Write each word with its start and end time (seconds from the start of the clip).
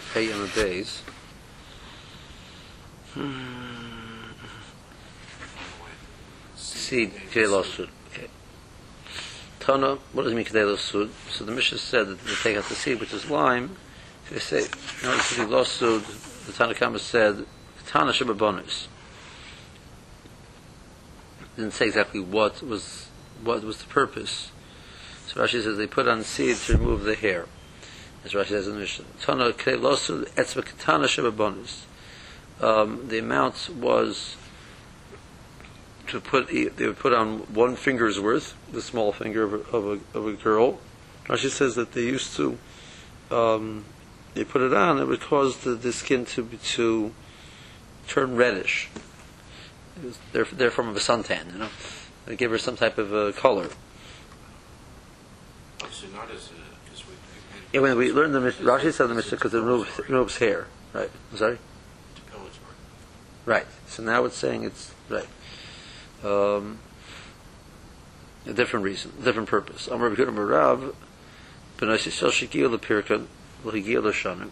and 0.00 0.12
pay 0.12 0.32
on 0.32 0.40
the 0.40 0.48
days. 0.48 1.02
Seed, 6.56 7.12
kedei. 7.30 7.88
Okay. 8.08 8.28
Tana, 9.58 9.98
what 10.12 10.22
does 10.22 10.32
it 10.32 10.36
mean 10.36 10.44
kedei 10.44 10.64
losud? 10.64 11.10
So 11.30 11.44
the 11.44 11.52
Mishnah 11.52 11.78
said 11.78 12.08
that 12.08 12.20
they 12.20 12.34
take 12.34 12.56
out 12.56 12.64
the 12.64 12.74
seed, 12.74 13.00
which 13.00 13.12
is 13.12 13.28
lime. 13.30 13.76
They 14.30 14.38
say, 14.38 14.62
order 15.04 15.22
to 15.22 15.46
be 15.46 15.52
losud, 15.52 16.46
the 16.46 16.52
Tanakama 16.52 16.98
said, 16.98 17.46
Tana 17.86 18.12
Shabbabonis. 18.12 18.86
Didn't 21.56 21.72
say 21.72 21.86
exactly 21.86 22.20
what 22.20 22.62
was 22.62 23.08
what 23.42 23.64
was 23.64 23.78
the 23.78 23.86
purpose. 23.86 24.52
So 25.26 25.40
Rashi 25.40 25.62
says 25.62 25.76
they 25.76 25.86
put 25.86 26.06
on 26.06 26.22
seed 26.22 26.56
to 26.56 26.76
remove 26.76 27.02
the 27.02 27.14
hair. 27.14 27.46
As 28.24 28.32
Rashi 28.32 28.48
says 28.48 28.66
in 28.66 28.74
the 28.74 28.80
Mishnah. 28.80 29.04
Um, 32.60 33.08
the 33.08 33.18
amount 33.18 33.70
was 33.74 34.36
to 36.08 36.20
put 36.20 36.48
they 36.48 36.86
would 36.86 36.98
put 36.98 37.14
on 37.14 37.38
one 37.54 37.76
finger's 37.76 38.20
worth, 38.20 38.54
the 38.70 38.82
small 38.82 39.12
finger 39.12 39.44
of 39.44 39.54
a, 39.54 39.76
of 39.76 39.86
a, 39.86 40.18
of 40.18 40.26
a 40.26 40.32
girl. 40.32 40.78
Rashi 41.26 41.48
says 41.48 41.76
that 41.76 41.92
they 41.92 42.02
used 42.02 42.36
to 42.36 42.58
um, 43.30 43.84
they 44.34 44.44
put 44.44 44.62
it 44.62 44.74
on, 44.74 44.98
it 44.98 45.06
would 45.06 45.20
cause 45.20 45.58
the, 45.58 45.70
the 45.70 45.92
skin 45.92 46.24
to 46.26 46.48
to 46.74 47.12
turn 48.06 48.36
reddish. 48.36 48.88
They're 50.32 50.44
they're 50.44 50.70
from 50.70 50.90
a 50.90 50.98
suntan, 50.98 51.52
you 51.52 51.58
know. 51.58 51.68
They 52.26 52.36
give 52.36 52.50
her 52.50 52.58
some 52.58 52.76
type 52.76 52.98
of 52.98 53.14
uh, 53.14 53.32
color. 53.32 53.68
So 55.90 56.06
not 56.08 56.30
as 56.30 56.50
a. 56.50 56.59
Yeah, 57.72 57.80
when 57.80 57.96
we 57.96 58.12
learned 58.12 58.34
the 58.34 58.40
Mishnah, 58.40 58.66
Rashi 58.66 58.92
said 58.92 59.08
the 59.08 59.14
Mishnah 59.14 59.38
because 59.38 59.54
it 59.54 59.60
removes, 59.60 59.98
removes 60.08 60.38
hair, 60.38 60.66
right? 60.92 61.10
I'm 61.30 61.38
sorry. 61.38 61.58
To 62.16 62.20
pillage 62.22 62.58
work. 62.66 62.76
Right. 63.46 63.66
So 63.86 64.02
now 64.02 64.24
it's 64.24 64.36
saying 64.36 64.64
it's 64.64 64.92
right. 65.08 65.28
Um, 66.24 66.80
a 68.46 68.52
different 68.52 68.84
reason, 68.84 69.12
different 69.22 69.48
purpose. 69.48 69.86
Amar 69.86 70.10
B'Kudim 70.10 70.50
Rav, 70.50 70.94
B'nai 71.78 71.96
Yisrael 71.96 72.32
Shekiyah 72.32 72.70
L'Pirkan, 72.70 73.26
L'Higiyah 73.64 74.02
L'Shanim. 74.02 74.50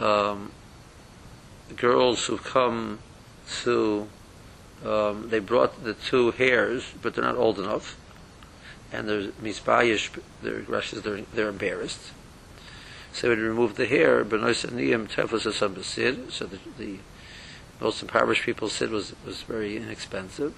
Um, 0.00 0.52
girls 1.74 2.26
who 2.26 2.38
come 2.38 3.00
to, 3.62 4.08
um, 4.84 5.30
they 5.30 5.40
brought 5.40 5.82
the 5.82 5.94
two 5.94 6.30
hairs, 6.30 6.92
but 7.02 7.14
they're 7.14 7.24
not 7.24 7.36
old 7.36 7.58
enough, 7.58 7.98
and 8.92 9.08
there's 9.08 9.26
misbayish. 9.34 10.10
They're 10.42 10.60
Rashi 10.60 11.02
they're 11.02 11.22
they're 11.34 11.48
embarrassed. 11.48 12.12
So 13.12 13.22
they 13.22 13.28
would 13.30 13.38
remove 13.38 13.76
the 13.76 13.86
hair, 13.86 14.22
so 14.22 14.36
the, 16.46 16.58
the 16.78 16.98
most 17.80 18.02
impoverished 18.02 18.42
people's 18.42 18.72
sid 18.72 18.90
was, 18.90 19.14
was 19.24 19.42
very 19.42 19.76
inexpensive. 19.76 20.54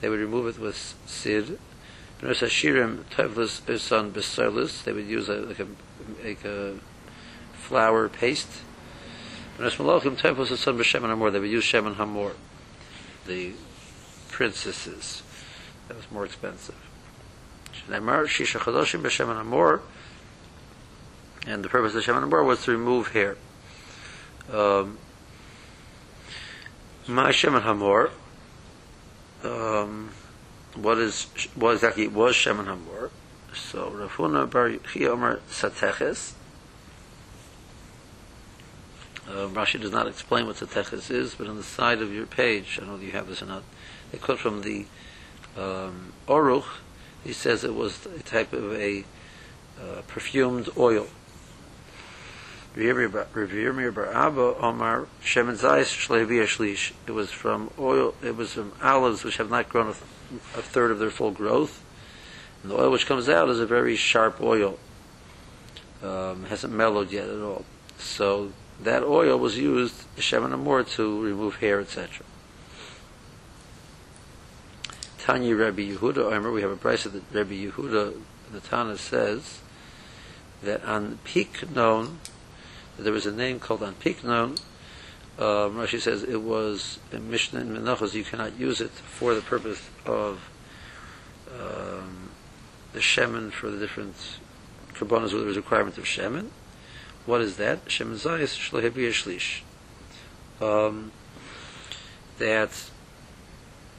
They 0.00 0.08
would 0.08 0.20
remove 0.20 0.46
it 0.46 0.60
with 0.60 0.96
sid. 1.06 1.58
B'nai 2.20 2.30
Hashirim 2.30 3.04
Teflas 3.10 3.60
Asam 3.62 4.10
B'Silis, 4.10 4.82
they 4.84 4.92
would 4.92 5.06
use 5.06 5.28
a, 5.28 5.36
like 5.36 5.60
a 5.60 5.66
like 6.24 6.44
a 6.44 6.78
flour 7.52 8.08
paste. 8.08 8.48
B'nai 9.58 9.70
Malachim 9.76 10.16
Teflas 10.16 10.48
Asam 10.48 10.78
B'Shemen 10.78 11.32
they 11.32 11.38
would 11.38 11.50
use 11.50 11.64
Shemen 11.64 11.94
Hamor, 11.96 12.32
the 13.26 13.52
princesses. 14.30 15.22
That 15.88 15.96
was 15.96 16.10
more 16.10 16.24
expensive. 16.24 16.87
Shneimar 17.88 18.24
Shisha 18.24 18.60
Chadoshim 18.60 19.02
B'Shemen 19.02 19.36
Hamor, 19.36 19.80
and 21.46 21.64
the 21.64 21.68
purpose 21.68 21.94
of 21.94 22.04
Shemen 22.04 22.20
Hamor 22.20 22.44
was 22.44 22.62
to 22.64 22.72
remove 22.72 23.08
hair. 23.08 23.36
Um, 24.52 24.98
Ma 27.06 27.28
Shemen 27.28 27.62
Hamor, 27.62 28.10
um, 29.42 30.10
what 30.74 30.98
is 30.98 31.24
what 31.54 31.72
exactly 31.72 32.06
was 32.08 32.34
Shemen 32.34 32.66
Hamor? 32.66 33.10
So 33.54 33.90
Rafuna 33.90 34.50
Bar 34.50 34.70
Chiomer 34.70 35.40
Sateches. 35.50 36.34
Uh, 39.26 39.46
Rashi 39.48 39.78
does 39.80 39.92
not 39.92 40.06
explain 40.06 40.46
what 40.46 40.56
Sateches 40.56 41.10
is, 41.10 41.34
but 41.34 41.46
on 41.46 41.56
the 41.56 41.62
side 41.62 42.00
of 42.00 42.12
your 42.12 42.26
page, 42.26 42.76
I 42.76 42.80
don't 42.80 42.90
know 42.90 42.96
if 42.96 43.02
you 43.02 43.12
have 43.12 43.28
this 43.28 43.42
or 43.42 43.46
not, 43.46 43.62
they 44.10 44.18
quote 44.18 44.38
from 44.38 44.62
the 44.62 44.86
um, 45.56 46.12
Oruch, 46.26 46.64
he 47.24 47.32
says 47.32 47.64
it 47.64 47.74
was 47.74 48.06
a 48.06 48.22
type 48.22 48.52
of 48.52 48.72
a 48.74 49.04
uh, 49.80 50.02
perfumed 50.06 50.68
oil. 50.76 51.06
It 57.06 57.12
was 57.12 57.30
from 57.32 57.70
oil. 57.78 58.14
It 58.22 58.36
was 58.36 58.52
from 58.52 58.72
olives 58.82 59.24
which 59.24 59.38
have 59.38 59.50
not 59.50 59.68
grown 59.68 59.88
a, 59.88 59.90
a 59.90 60.62
third 60.62 60.90
of 60.90 60.98
their 60.98 61.10
full 61.10 61.30
growth, 61.30 61.82
and 62.62 62.70
the 62.70 62.76
oil 62.76 62.90
which 62.90 63.06
comes 63.06 63.28
out 63.28 63.48
is 63.48 63.58
a 63.58 63.66
very 63.66 63.96
sharp 63.96 64.40
oil. 64.40 64.78
Um, 66.02 66.44
hasn't 66.44 66.72
mellowed 66.72 67.10
yet 67.10 67.28
at 67.28 67.40
all. 67.40 67.64
So 67.98 68.52
that 68.82 69.02
oil 69.02 69.36
was 69.36 69.58
used 69.58 70.04
Shemen 70.16 70.52
Amor 70.52 70.84
to 70.84 71.20
remove 71.20 71.56
hair, 71.56 71.80
etc. 71.80 72.24
Tanya 75.28 75.54
Rabbi 75.54 75.82
Yehuda. 75.82 76.24
Remember 76.24 76.50
we 76.50 76.62
have 76.62 76.70
a 76.70 76.76
price 76.76 77.04
that 77.04 77.22
Rabbi 77.34 77.66
Yehuda, 77.66 78.18
the 78.50 78.60
Tana 78.60 78.96
says 78.96 79.60
that 80.62 80.82
on 80.86 81.18
peak 81.22 81.70
known 81.70 82.20
there 82.98 83.12
was 83.12 83.26
a 83.26 83.30
name 83.30 83.60
called 83.60 83.82
on 83.82 83.92
Piknon. 83.96 84.58
Um, 85.38 85.76
Rashi 85.76 86.00
says 86.00 86.22
it 86.22 86.40
was 86.40 86.98
a 87.12 87.18
Mishnah 87.18 87.60
in 87.60 87.76
Menachos. 87.76 88.14
You 88.14 88.24
cannot 88.24 88.58
use 88.58 88.80
it 88.80 88.88
for 88.88 89.34
the 89.34 89.42
purpose 89.42 89.90
of 90.06 90.48
um, 91.52 92.30
the 92.94 93.00
shemen 93.00 93.52
for 93.52 93.68
the 93.68 93.76
different 93.76 94.16
karbonas 94.94 95.32
where 95.32 95.40
there 95.40 95.46
was 95.46 95.58
a 95.58 95.60
requirement 95.60 95.98
of 95.98 96.04
shemen. 96.04 96.46
What 97.26 97.42
is 97.42 97.58
that? 97.58 97.84
Shemen 97.84 98.14
zayis 98.14 98.56
shlehebi 98.56 99.10
shlish. 99.10 99.60
Um, 100.66 101.12
that 102.38 102.70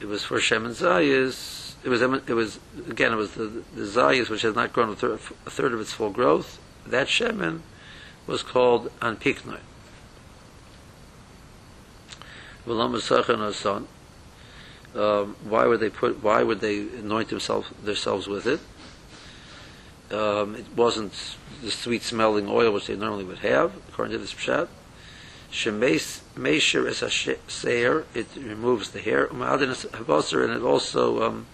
it 0.00 0.08
was 0.08 0.24
for 0.24 0.38
shemen 0.38 0.70
zayis. 0.70 1.74
It 1.84 1.88
was 1.88 2.02
it 2.02 2.34
was 2.34 2.58
again 2.88 3.12
it 3.12 3.16
was 3.16 3.32
the, 3.32 3.62
the 3.74 3.82
zayis 3.82 4.28
which 4.28 4.42
has 4.42 4.54
not 4.54 4.72
grown 4.72 4.90
a 4.90 4.96
third, 4.96 5.12
a 5.12 5.50
third 5.50 5.72
of 5.72 5.80
its 5.80 5.92
full 5.92 6.10
growth. 6.10 6.60
That 6.86 7.08
shemen 7.08 7.60
was 8.26 8.42
called 8.42 8.90
Anpiknoi. 9.00 9.60
Um, 14.94 15.36
why 15.44 15.66
would 15.66 15.80
they 15.80 15.90
put? 15.90 16.22
Why 16.22 16.42
would 16.42 16.60
they 16.60 16.80
anoint 16.80 17.28
themselves 17.28 17.68
themselves 17.82 18.26
with 18.26 18.46
it? 18.46 18.60
Um, 20.14 20.56
it 20.56 20.66
wasn't 20.74 21.12
the 21.62 21.70
sweet 21.70 22.02
smelling 22.02 22.48
oil 22.48 22.72
which 22.72 22.88
they 22.88 22.96
normally 22.96 23.24
would 23.24 23.38
have, 23.38 23.72
according 23.88 24.12
to 24.12 24.18
this 24.18 24.34
pshat. 24.34 24.68
Meisher 26.40 26.86
is 26.86 27.02
a 27.02 27.10
seir. 27.10 28.04
It 28.14 28.26
removes 28.36 28.90
the 28.90 29.00
hair. 29.00 29.26
and 29.26 30.52
it 30.52 30.62
also 30.62 31.22
um, 31.22 31.46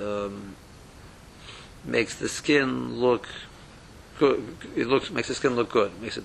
um, 0.00 0.56
makes 1.84 2.14
the 2.16 2.28
skin 2.28 3.00
look 3.00 3.26
good. 4.18 4.56
It 4.76 4.86
looks 4.86 5.10
makes 5.10 5.28
the 5.28 5.34
skin 5.34 5.56
look 5.56 5.70
good. 5.70 6.00
Makes 6.00 6.18
it 6.18 6.24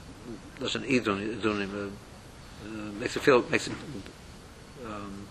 an 0.75 0.85
idun 0.85 1.39
idunim. 1.39 1.91
Uh, 2.63 2.69
makes 2.99 3.15
it 3.15 3.21
feel 3.21 3.43
makes 3.49 3.67
it 3.67 3.73
um, 4.85 5.27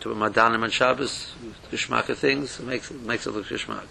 to 0.00 0.08
madanim 0.08 0.64
and 0.64 0.72
Shabbos 0.72 1.32
gishmak 1.70 2.08
of 2.08 2.18
things. 2.18 2.60
Makes 2.60 2.90
makes 2.90 3.26
it 3.26 3.32
look 3.32 3.46
gishmak. 3.46 3.86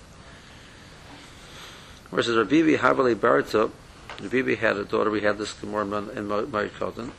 Versus 2.11 2.37
Rabbi 2.37 2.77
Habali 2.77 3.19
Barta, 4.17 4.33
Rabbi 4.33 4.55
had 4.55 4.77
a 4.77 4.85
daughter. 4.85 5.09
We 5.09 5.21
had 5.21 5.37
this 5.37 5.53
gemara 5.53 5.85
in 6.09 6.27
Mari 6.27 6.69
Kotan, 6.69 7.11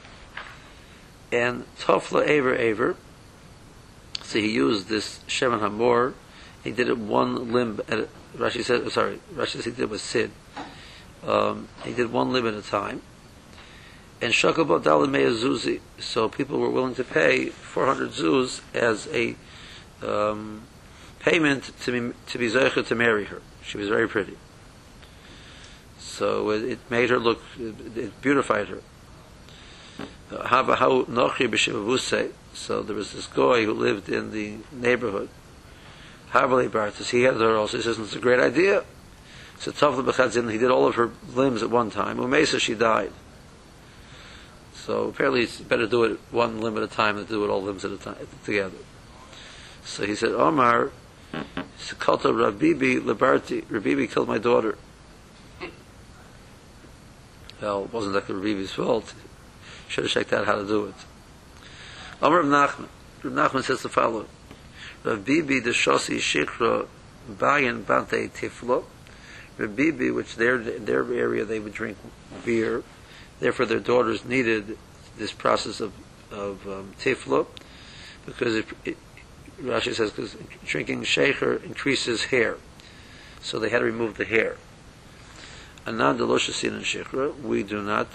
and 1.33 1.65
Tofla 1.79 2.27
Aver 2.27 2.55
Aver. 2.55 2.97
So 4.23 4.39
he 4.39 4.53
used 4.53 4.89
this 4.89 5.21
Shemen 5.29 5.61
Hamor. 5.61 6.15
He 6.65 6.73
did 6.73 6.89
it 6.89 6.99
one 6.99 7.53
limb 7.53 7.81
at 7.89 8.09
Rashi 8.37 8.65
said, 8.65 8.91
sorry, 8.91 9.21
Rashi 9.35 9.63
said 9.63 9.65
he 9.65 9.71
did 9.71 9.89
was 9.89 10.03
Sid. 10.03 10.31
Um, 11.25 11.69
he 11.85 11.93
did 11.93 12.13
one 12.13 12.33
limb 12.33 12.47
at 12.47 12.55
a 12.55 12.63
time. 12.63 13.03
And 14.21 14.33
Shakabot 14.33 14.83
Dalimea 14.83 15.33
Zuzi. 15.37 15.81
So 15.99 16.29
people 16.29 16.59
were 16.59 16.71
willing 16.71 16.95
to 16.97 17.05
pay 17.05 17.47
400 17.47 18.11
Zuz 18.11 18.61
as 18.75 19.09
a 19.09 19.37
um, 20.03 20.63
payment 21.21 21.73
to 21.81 21.93
be, 21.93 22.15
to 22.27 22.39
be 22.39 22.51
Zeicha 22.51 22.87
to 22.87 22.95
marry 22.95 23.25
her. 23.27 23.43
She 23.63 23.79
was 23.79 23.89
very 23.89 24.09
pretty. 24.09 24.37
So 26.07 26.51
it, 26.51 26.79
made 26.91 27.11
her 27.11 27.19
look, 27.19 27.43
it, 27.59 27.97
it 27.97 28.23
beautified 28.23 28.69
her. 28.69 28.81
So 32.55 32.83
there 32.83 32.97
was 32.97 33.13
this 33.13 33.27
guy 33.27 33.65
who 33.65 33.73
lived 33.73 34.09
in 34.09 34.31
the 34.31 34.57
neighborhood 34.73 35.29
Havali 36.33 36.69
Bartas, 36.69 37.11
he 37.11 37.23
had 37.23 37.35
her 37.37 37.57
also. 37.57 37.79
He 37.79 37.83
says, 37.83 37.99
it's 37.99 38.15
a 38.15 38.19
great 38.19 38.41
idea. 38.41 38.85
So 39.59 39.73
he 39.73 40.59
did 40.59 40.71
all 40.71 40.87
of 40.87 40.97
her 40.97 41.11
limbs 41.33 41.63
at 41.63 41.71
one 41.71 41.91
time. 41.91 42.19
Umesa, 42.19 42.61
she 42.61 42.75
died. 42.75 43.13
So 44.75 45.09
apparently 45.09 45.43
it's 45.43 45.61
better 45.61 45.87
do 45.87 46.05
it 46.05 46.21
one 46.31 46.61
limb 46.61 46.77
at 46.77 46.83
a 46.83 46.89
time 46.89 47.17
than 47.17 47.25
do 47.25 47.45
it 47.45 47.49
all 47.49 47.63
limbs 47.63 47.85
at 47.85 47.91
a 47.91 47.97
time 47.97 48.29
together. 48.45 48.77
So 49.85 50.05
he 50.05 50.15
said, 50.15 50.33
Omar, 50.33 50.91
Kalta 51.99 52.33
Rabibi 52.33 53.01
Rabibi 53.01 54.07
killed 54.13 54.29
my 54.29 54.39
daughter. 54.39 54.77
Well, 57.61 57.85
it 57.85 57.93
wasn't 57.93 58.15
like 58.15 58.29
Rabibi's 58.29 58.73
fault. 58.73 59.15
Should 59.89 60.05
have 60.05 60.13
checked 60.13 60.33
out 60.33 60.47
how 60.47 60.57
to 60.57 60.67
do 60.67 60.87
it. 60.87 60.95
Omar 62.21 62.41
of 62.41 62.47
Nachman. 62.47 62.89
Rav 63.23 63.53
Nachman 63.53 63.63
says 63.65 63.83
the 63.83 63.89
following. 63.89 64.29
Rabibi 65.05 65.63
the 65.63 65.71
Shosi 65.71 66.19
Shikra 66.19 66.87
Bayan 67.29 67.83
Bante 67.83 68.29
Tiflo. 68.29 68.85
Rabibi, 69.59 70.15
which 70.15 70.37
their 70.37 70.59
their 70.59 71.03
area 71.13 71.45
they 71.45 71.59
would 71.59 71.73
drink 71.73 71.97
beer, 72.45 72.83
therefore 73.41 73.67
their 73.67 73.81
daughters 73.81 74.25
needed 74.25 74.77
this 75.17 75.33
process 75.33 75.81
of 75.81 75.93
of 76.31 76.67
um, 76.67 76.93
tiflo, 76.99 77.47
because 78.27 78.65
Rashi 79.63 79.95
says 79.95 80.11
because 80.11 80.37
drinking 80.65 81.05
shecher 81.05 81.63
increases 81.65 82.25
hair, 82.25 82.57
so 83.41 83.59
they 83.59 83.71
had 83.71 83.79
to 83.79 83.85
remove 83.85 84.19
the 84.19 84.25
hair. 84.25 84.57
Anan 85.87 86.19
deloshasin 86.19 86.75
and 86.75 86.85
shechra, 86.85 87.41
we 87.41 87.63
do 87.63 87.81
not 87.81 88.09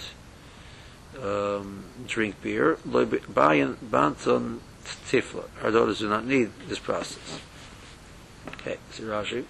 um, 1.22 1.84
drink 2.06 2.42
beer. 2.42 2.78
Bayan 2.84 3.76
banton 3.76 4.58
tifla. 4.84 5.48
Our 5.62 5.70
daughters 5.70 6.00
do 6.00 6.08
not 6.08 6.26
need 6.26 6.50
this 6.68 6.78
process. 6.78 7.40
Okay, 8.48 8.76
see 8.90 9.04
Rashi. 9.04 9.44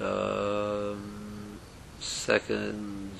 Um, 0.00 1.58
second 2.00 3.12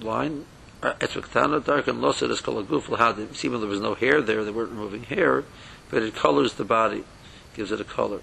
line. 0.00 0.46
Etzuktana 0.82 1.64
dark 1.64 1.88
and 1.88 2.00
losid 2.00 2.30
is 2.30 2.40
called 2.40 2.64
a 2.64 2.68
gufl 2.68 2.98
had 2.98 3.18
even 3.44 3.60
there 3.60 3.68
was 3.68 3.80
no 3.80 3.94
hair 3.94 4.20
there, 4.20 4.44
they 4.44 4.50
weren't 4.50 4.70
removing 4.70 5.04
hair, 5.04 5.44
but 5.90 6.02
it 6.02 6.14
colors 6.14 6.54
the 6.54 6.64
body, 6.64 7.02
gives 7.54 7.72
it 7.72 7.80
a 7.80 7.84
color. 7.84 8.20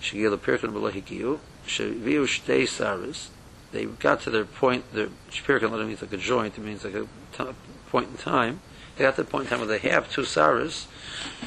Shigil 0.00 0.30
the 0.30 0.38
pirkan 0.38 0.72
b'lehikiyu, 0.72 1.38
sheviu 1.66 2.24
shtei. 2.26 3.28
They 3.72 3.84
got 3.84 4.22
to 4.22 4.30
their 4.30 4.44
point. 4.44 4.92
Their 4.92 5.08
pirkan 5.30 5.86
means 5.86 6.02
like 6.02 6.12
a 6.12 6.16
joint. 6.16 6.56
It 6.56 6.60
means 6.60 6.84
like 6.84 6.94
a 6.94 7.06
t- 7.36 7.50
point 7.90 8.08
in 8.10 8.16
time. 8.16 8.60
They 8.96 9.04
got 9.04 9.16
to 9.16 9.24
the 9.24 9.30
point 9.30 9.44
in 9.44 9.50
time 9.50 9.58
where 9.60 9.68
they 9.68 9.88
have 9.90 10.10
two 10.10 10.24
saris, 10.24 10.86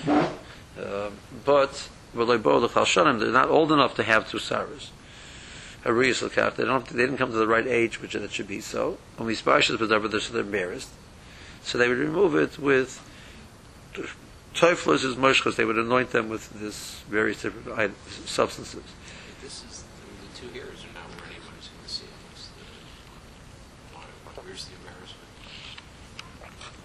uh, 0.05 1.09
but 1.45 1.89
they're 2.13 2.25
not 2.27 3.49
old 3.49 3.71
enough 3.71 3.95
to 3.95 4.03
have 4.03 4.29
two 4.29 4.37
saras. 4.37 4.89
They 5.83 6.65
don't. 6.65 6.85
They 6.85 6.97
didn't 6.97 7.17
come 7.17 7.31
to 7.31 7.37
the 7.37 7.47
right 7.47 7.65
age, 7.65 8.01
which 8.01 8.13
it 8.13 8.31
should 8.31 8.47
be 8.47 8.59
so. 8.59 8.97
Only 9.17 9.35
spashas 9.35 9.79
whatever 9.79 10.07
they're 10.07 10.41
embarrassed. 10.41 10.89
So 11.63 11.77
they 11.77 11.87
would 11.87 11.97
remove 11.97 12.35
it 12.35 12.59
with 12.59 13.01
toiflos 14.53 15.05
is 15.05 15.15
moshchas. 15.15 15.55
They 15.55 15.65
would 15.65 15.77
anoint 15.77 16.11
them 16.11 16.29
with 16.29 16.51
this 16.59 17.01
various 17.09 17.41
different 17.41 17.95
substances. 18.25 18.83
This 19.41 19.63
is 19.69 19.83
two 20.39 20.47
are 20.47 20.93
not 20.93 21.09
where 21.15 21.25
anybody's 21.25 21.67
going 21.67 21.83
to 21.83 21.89
see 21.89 22.05
it. 22.05 22.11
It's 22.31 22.47
the, 24.35 24.41
where's 24.41 24.65
the 24.65 24.75
embarrassment? 24.75 25.29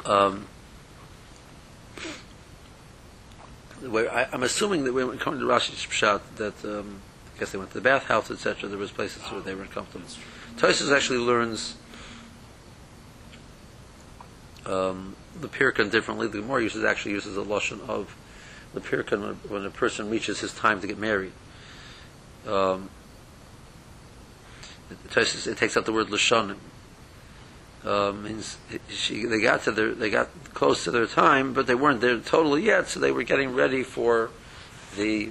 Um, 0.07 0.47
way- 3.93 4.09
I, 4.09 4.27
I'm 4.33 4.43
assuming 4.43 4.85
that 4.85 4.93
when 4.93 5.09
according 5.11 5.41
to 5.41 5.47
Rashi's 5.47 5.87
Pshat 5.87 6.21
that 6.37 6.65
um, 6.65 7.01
I 7.37 7.41
guess 7.41 7.53
they 7.53 7.59
went 7.59 7.71
to 7.71 7.75
the 7.75 7.83
bathhouse, 7.83 8.31
etc. 8.31 8.69
There 8.69 8.79
was 8.79 8.91
places 8.91 9.23
where 9.31 9.41
they 9.41 9.55
were 9.55 9.63
uncomfortable. 9.63 10.07
Tosis 10.57 10.95
actually 10.95 11.19
learns 11.19 11.77
um, 14.67 15.15
the 15.41 15.49
Pirkan 15.49 15.91
differently. 15.91 16.27
The 16.27 16.41
Gemara 16.41 16.63
uses 16.63 16.85
actually 16.85 17.13
uses 17.13 17.37
a 17.37 17.43
lotion 17.43 17.81
of 17.87 18.17
the 18.73 18.81
Pirkan 18.81 19.21
when, 19.21 19.35
when 19.49 19.65
a 19.65 19.71
person 19.71 20.11
reaches 20.11 20.41
his 20.41 20.53
time 20.53 20.81
to 20.81 20.87
get 20.87 20.99
married. 20.99 21.33
Um, 22.47 22.91
Tosis, 25.11 25.47
it 25.47 25.57
takes 25.57 25.77
out 25.77 25.87
the 25.87 25.93
word 25.93 26.09
lashonim. 26.09 26.57
Um, 27.85 28.25
means 28.25 28.57
she, 28.89 29.27
they 29.27 29.41
got 29.41 29.63
to 29.65 29.71
their, 29.71 29.95
they 29.95 30.09
got 30.09 30.29
close 30.55 30.85
to 30.85 30.91
their 30.91 31.07
time, 31.07 31.53
but 31.53 31.67
they 31.67 31.75
weren't 31.75 32.01
there 32.01 32.19
totally 32.19 32.63
yet. 32.63 32.89
So 32.89 32.99
they 32.99 33.13
were 33.13 33.25
getting 33.25 33.55
ready 33.55 33.83
for 33.83 34.31
the 34.97 35.31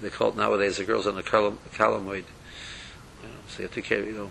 they 0.00 0.10
call 0.10 0.28
it 0.28 0.36
nowadays 0.36 0.76
the 0.76 0.84
girls 0.84 1.06
on 1.06 1.14
the 1.14 1.22
colum, 1.22 1.58
calamoid. 1.72 2.24
You 3.22 3.28
know, 3.28 3.34
so 3.48 3.58
you 3.58 3.62
have 3.62 3.74
to 3.74 3.82
care, 3.82 4.04
you 4.04 4.12
know, 4.12 4.30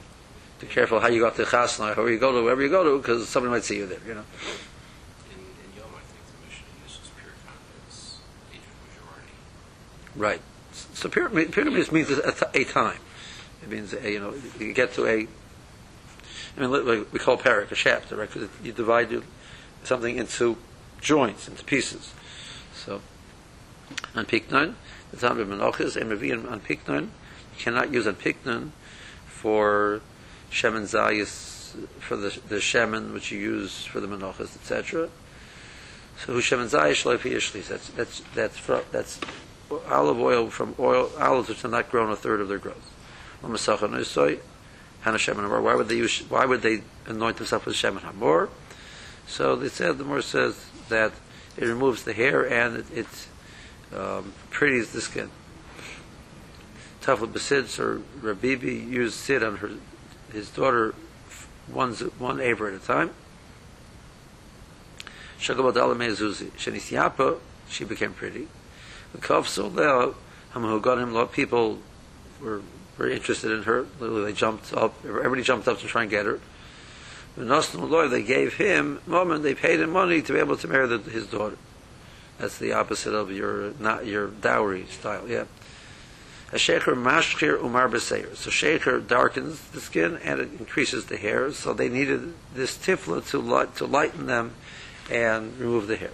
be 0.60 0.68
careful 0.68 1.00
how 1.00 1.08
you 1.08 1.22
go 1.22 1.30
to 1.30 1.44
chasna, 1.44 1.98
or 1.98 2.10
you 2.10 2.20
go 2.20 2.32
to 2.32 2.44
wherever 2.44 2.62
you 2.62 2.70
go 2.70 2.84
to, 2.84 2.98
because 2.98 3.28
somebody 3.28 3.52
might 3.52 3.64
see 3.64 3.78
you 3.78 3.88
there. 3.88 4.00
You 4.06 4.14
know. 4.14 4.26
In, 5.32 5.40
in 5.40 5.78
Yom, 5.78 5.88
I 5.96 6.02
think 6.06 6.22
the 6.28 6.84
uses 6.84 7.10
pure 7.20 7.34
convicts, 7.46 8.20
age 8.54 8.60
of 8.60 8.78
majority. 8.94 9.34
Right. 10.16 10.42
So 10.94 11.10
pyramid, 11.10 11.52
pyramid 11.52 11.92
means 11.92 12.12
a, 12.12 12.48
a 12.54 12.64
time. 12.64 13.00
It 13.66 13.72
means 13.72 13.94
a, 13.94 14.12
you 14.12 14.20
know 14.20 14.34
you 14.60 14.74
get 14.74 14.94
to 14.94 15.08
a. 15.08 15.28
I 16.58 16.60
mean, 16.60 16.70
we 17.12 17.20
call 17.20 17.38
parak 17.38 17.72
a 17.72 17.76
chapter, 17.76 18.16
right? 18.16 18.32
Because 18.32 18.50
you 18.64 18.72
divide 18.72 19.24
something 19.84 20.16
into 20.16 20.58
joints, 21.02 21.48
into 21.48 21.66
pieces. 21.66 22.14
So, 22.74 23.02
on 24.16 24.26
piknon, 24.26 24.76
the 25.12 25.18
time 25.18 25.40
of 25.40 25.48
menachas, 25.48 26.00
and 26.00 26.48
on 26.48 26.60
piknon, 26.62 27.02
you 27.02 27.10
cannot 27.58 27.92
use 27.92 28.06
on 28.06 28.16
piknon 28.16 28.70
for 29.26 30.02
shemen 30.52 30.84
zayis, 30.84 31.76
for 32.00 32.16
the 32.16 32.40
the 32.48 32.58
shemen 32.58 33.14
which 33.14 33.32
you 33.32 33.40
use 33.40 33.86
for 33.86 34.00
the 34.00 34.08
menachas, 34.08 34.56
etc. 34.56 35.10
So 36.20 36.34
who 36.34 36.40
shemen 36.40 36.70
zayis 36.70 37.04
shloif 37.04 37.20
yishlis. 37.20 37.68
That's 37.68 37.90
that's 37.90 38.22
that's 38.36 38.58
fro- 38.58 38.86
that's 38.92 39.20
olive 39.90 40.20
oil 40.20 40.52
from 40.52 40.76
oil 40.80 41.10
olives 41.20 41.50
which 41.50 41.64
have 41.64 41.72
not 41.72 41.90
grown 41.90 42.12
a 42.12 42.16
third 42.16 42.40
of 42.40 42.48
their 42.48 42.60
growth. 42.60 42.95
Why 45.62 45.76
would 45.76 45.88
they 45.90 45.98
use? 45.98 46.20
Why 46.30 46.46
would 46.46 46.62
they 46.62 46.82
anoint 47.06 47.38
themselves 47.38 47.66
with 47.66 47.76
shemen 47.76 48.02
hamor? 48.02 48.50
So 49.28 49.56
they 49.56 49.70
said 49.70 49.98
the 49.98 50.04
more 50.04 50.22
says 50.22 50.66
that 50.90 51.14
it 51.58 51.66
removes 51.66 52.04
the 52.04 52.14
hair 52.14 52.46
and 52.46 52.78
it, 52.78 52.86
it 52.94 53.98
um, 53.98 54.34
pretties 54.50 54.92
the 54.92 55.02
skin. 55.02 55.30
Tafel 57.02 57.32
Basid 57.32 57.80
or 57.80 58.02
Rabibi 58.22 58.90
used 58.90 59.16
Sid 59.16 59.44
on 59.44 59.58
her 59.58 59.72
his 60.32 60.50
daughter 60.50 60.96
one 61.72 61.94
one 61.94 62.40
aver 62.40 62.68
at 62.68 62.74
a 62.74 62.80
time. 62.80 63.12
Shagabadala 65.40 65.96
Mezuzi. 65.96 66.50
Shenisyapa, 66.52 67.38
she 67.70 67.84
became 67.84 68.14
pretty. 68.14 68.48
The 69.14 69.20
who 69.20 70.82
got 70.82 70.98
a 70.98 71.06
lot 71.06 71.32
people 71.32 71.80
were 72.42 72.62
very 72.98 73.14
interested 73.14 73.52
in 73.52 73.64
her. 73.64 73.86
Literally, 74.00 74.32
they 74.32 74.34
jumped 74.34 74.74
up. 74.74 74.94
Everybody 75.06 75.44
jumped 75.44 75.68
up 75.68 75.80
to 75.80 75.88
try 75.88 76.04
and 76.04 76.12
get 76.12 76.26
her. 76.26 76.40
Lord, 77.38 78.12
they 78.12 78.24
gave 78.24 78.56
him 78.56 79.02
moment. 79.06 79.44
They 79.44 79.56
paid 79.56 79.82
him 79.82 79.92
money 79.92 80.22
to 80.22 80.34
be 80.34 80.40
able 80.40 80.56
to 80.58 80.68
marry 80.68 80.88
the, 80.88 81.00
his 81.00 81.28
daughter. 81.28 81.58
That's 82.38 82.58
the 82.58 82.74
opposite 82.74 83.14
of 83.14 83.32
your 83.32 83.74
not 83.80 84.06
your 84.06 84.28
dowry 84.28 84.86
style. 84.86 85.28
Yeah. 85.28 85.46
A 86.52 86.58
sheker 86.58 86.96
mashkir 86.96 87.62
umar 87.62 87.90
b'seir. 87.90 88.36
So 88.36 88.50
sheker 88.50 89.06
darkens 89.06 89.60
the 89.72 89.82
skin 89.82 90.18
and 90.24 90.40
it 90.40 90.52
increases 90.60 91.06
the 91.06 91.18
hair. 91.18 91.52
So 91.52 91.74
they 91.74 91.90
needed 91.90 92.34
this 92.54 92.78
tifla 92.78 93.28
to 93.32 93.40
light, 93.40 93.76
to 93.78 93.86
lighten 93.86 94.28
them 94.28 94.54
and 95.10 95.58
remove 95.58 95.88
the 95.88 95.98
hair. 95.98 96.12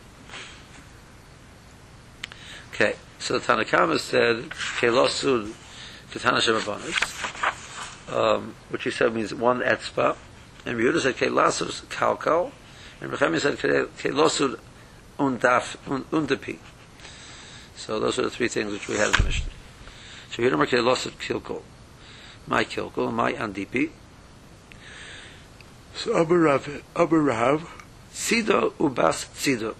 Okay. 2.73 2.95
So 3.19 3.38
the 3.38 3.45
Tanakama 3.45 4.00
said 4.00 4.50
katana 6.11 6.37
shemabonis, 6.37 8.13
um, 8.13 8.55
which 8.69 8.83
he 8.83 8.91
said 8.91 9.13
means 9.13 9.33
one 9.33 9.61
etzba, 9.61 10.15
and 10.65 10.79
Yehuda 10.79 11.01
said 11.01 11.15
kelasus 11.15 11.83
kalkal, 11.85 12.51
and 12.99 13.11
Rechemi 13.11 13.39
said 13.39 13.57
kelosud 13.57 14.59
undaf 15.17 15.75
un- 15.91 16.03
undapi. 16.05 16.59
So 17.75 17.99
those 17.99 18.19
are 18.19 18.23
the 18.23 18.29
three 18.29 18.47
things 18.47 18.71
which 18.71 18.87
we 18.87 18.97
had 18.97 19.07
in 19.07 19.13
the 19.13 19.23
Mishnah. 19.23 19.51
So 20.31 20.43
Yehuda 20.43 20.65
Merkei 20.65 20.83
lost 20.83 21.07
at 21.07 21.17
kilkol, 21.17 21.63
my 22.47 22.63
kilkol, 22.63 23.11
my 23.11 23.33
andipi. 23.33 23.91
So 25.95 26.17
Abu 26.17 26.35
Rav, 26.35 26.83
Abu 26.95 27.17
Rav, 27.17 27.81
Tzida 28.13 28.71
ubas 28.77 29.25
tzida. 29.33 29.73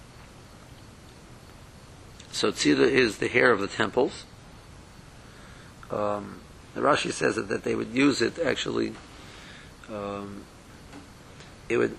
So 2.32 2.52
tzida 2.52 2.90
is 2.90 3.18
the 3.18 3.28
hair 3.28 3.52
of 3.52 3.60
the 3.60 3.68
temples. 3.68 4.24
Um, 5.92 6.40
the 6.74 6.82
Rashi 6.82 7.12
says 7.12 7.36
that, 7.36 7.50
that 7.50 7.64
they 7.64 7.76
would 7.76 7.90
use 7.90 8.22
it 8.22 8.40
actually. 8.40 8.94
Um, 9.92 10.44
it 11.70 11.78
would. 11.78 11.98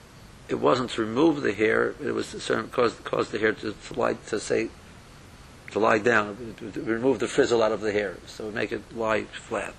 It 0.48 0.56
wasn't 0.56 0.90
to 0.90 1.00
remove 1.02 1.42
the 1.42 1.52
hair. 1.52 1.94
It 2.02 2.12
was 2.12 2.32
to 2.32 2.40
certain 2.40 2.68
cause 2.68 2.94
cause 3.04 3.30
the 3.30 3.38
hair 3.38 3.52
to, 3.52 3.72
to 3.72 4.00
light 4.00 4.26
to 4.26 4.40
say 4.40 4.70
to 5.72 5.78
lie 5.78 5.98
down, 5.98 6.54
to, 6.58 6.70
to 6.70 6.82
remove 6.82 7.18
the 7.18 7.28
frizzle 7.28 7.62
out 7.62 7.72
of 7.72 7.80
the 7.80 7.92
hair, 7.92 8.16
so 8.26 8.50
make 8.50 8.72
it 8.72 8.96
lie 8.96 9.24
flat. 9.24 9.74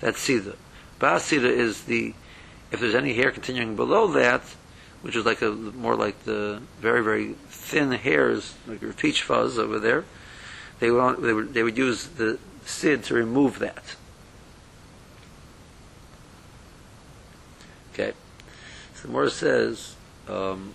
That's 0.00 0.18
sida. 0.18 0.56
Bas 0.98 1.28
sida 1.30 1.50
is 1.50 1.84
the 1.84 2.14
if 2.70 2.80
there's 2.80 2.94
any 2.94 3.14
hair 3.14 3.30
continuing 3.30 3.76
below 3.76 4.06
that, 4.08 4.42
which 5.02 5.16
is 5.16 5.24
like 5.24 5.42
a 5.42 5.50
more 5.50 5.96
like 5.96 6.24
the 6.24 6.62
very 6.80 7.02
very 7.02 7.34
thin 7.48 7.92
hairs, 7.92 8.54
like 8.66 8.82
your 8.82 8.92
peach 8.92 9.22
fuzz 9.22 9.58
over 9.58 9.78
there, 9.78 10.04
they 10.78 10.90
would 10.90 11.22
they 11.22 11.32
would, 11.32 11.54
they 11.54 11.62
would 11.62 11.76
use 11.76 12.06
the 12.06 12.38
sid 12.64 13.04
to 13.04 13.14
remove 13.14 13.58
that. 13.58 13.96
Okay, 17.92 18.12
so 18.94 19.06
the 19.06 19.12
more 19.12 19.30
says 19.30 19.94
um, 20.28 20.74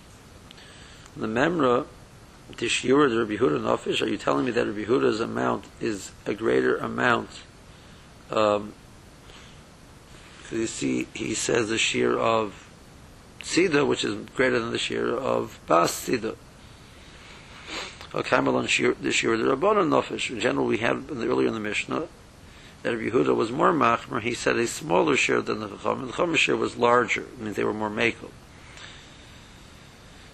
the 1.16 1.26
memra 1.26 1.86
Tishura 2.52 3.08
the 3.08 3.18
Rabbi 3.18 3.36
Huda 3.36 3.60
Nafish, 3.60 4.02
are 4.02 4.08
you 4.08 4.16
telling 4.16 4.44
me 4.44 4.50
that 4.52 4.66
Rabbi 4.66 4.84
Huda's 4.84 5.20
amount 5.20 5.64
is 5.80 6.12
a 6.26 6.34
greater 6.34 6.76
amount? 6.76 7.30
Um, 8.30 8.74
you 10.50 10.66
see, 10.66 11.06
he 11.14 11.34
says 11.34 11.68
the 11.68 11.78
shear 11.78 12.18
of 12.18 12.68
Sida, 13.40 13.86
which 13.86 14.04
is 14.04 14.14
greater 14.34 14.58
than 14.58 14.72
the 14.72 14.78
shear 14.78 15.14
of 15.14 15.60
Bas 15.66 15.92
Sida. 15.92 16.36
Kamelon 18.12 18.68
shear, 18.68 18.94
the 19.00 19.12
shear 19.12 19.34
of 19.34 19.40
the 19.40 19.44
Rabbanon 19.44 19.88
Nafish. 19.88 20.30
In 20.30 20.40
general, 20.40 20.66
we 20.66 20.78
had 20.78 20.96
in 21.10 21.20
the, 21.20 21.28
earlier 21.28 21.48
in 21.48 21.54
the 21.54 21.60
Mishnah 21.60 22.08
that 22.82 22.96
Rabbi 22.96 23.10
Yehuda 23.10 23.34
was 23.34 23.52
more 23.52 23.72
machmer. 23.72 24.20
He 24.20 24.34
said 24.34 24.56
a 24.56 24.66
smaller 24.66 25.16
share 25.16 25.42
than 25.42 25.60
the 25.60 25.68
Chacham. 25.68 26.06
The 26.06 26.12
Chacham 26.12 26.34
shear 26.34 26.56
was 26.56 26.76
larger. 26.76 27.22
It 27.22 27.40
means 27.40 27.56
they 27.56 27.64
were 27.64 27.74
more 27.74 27.90
makel. 27.90 28.30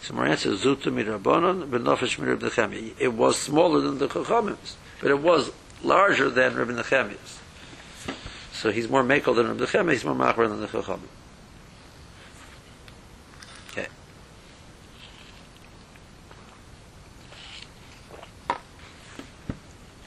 So 0.00 0.14
my 0.14 0.28
answer 0.28 0.50
is 0.50 0.62
Zuta 0.62 0.84
Mirabonon, 0.84 1.68
Benofesh 1.68 2.18
Mirab 2.18 2.38
Nechemi. 2.38 2.92
It 2.98 3.12
was 3.12 3.40
smaller 3.40 3.80
than 3.80 3.98
the 3.98 4.06
Chachamims, 4.06 4.74
but 5.00 5.10
it 5.10 5.20
was 5.20 5.50
larger 5.82 6.30
than 6.30 6.54
Rabbi 6.54 6.72
Nechemi's. 6.72 7.40
So 8.52 8.70
he's 8.70 8.88
more 8.88 9.02
makel 9.02 9.34
than 9.34 9.48
Rabbi 9.48 9.64
Nechemi, 9.64 9.92
he's 9.92 10.04
more 10.04 10.14
machmer 10.14 10.48
than 10.48 10.60
the 10.60 10.68
Chachamim. 10.68 11.08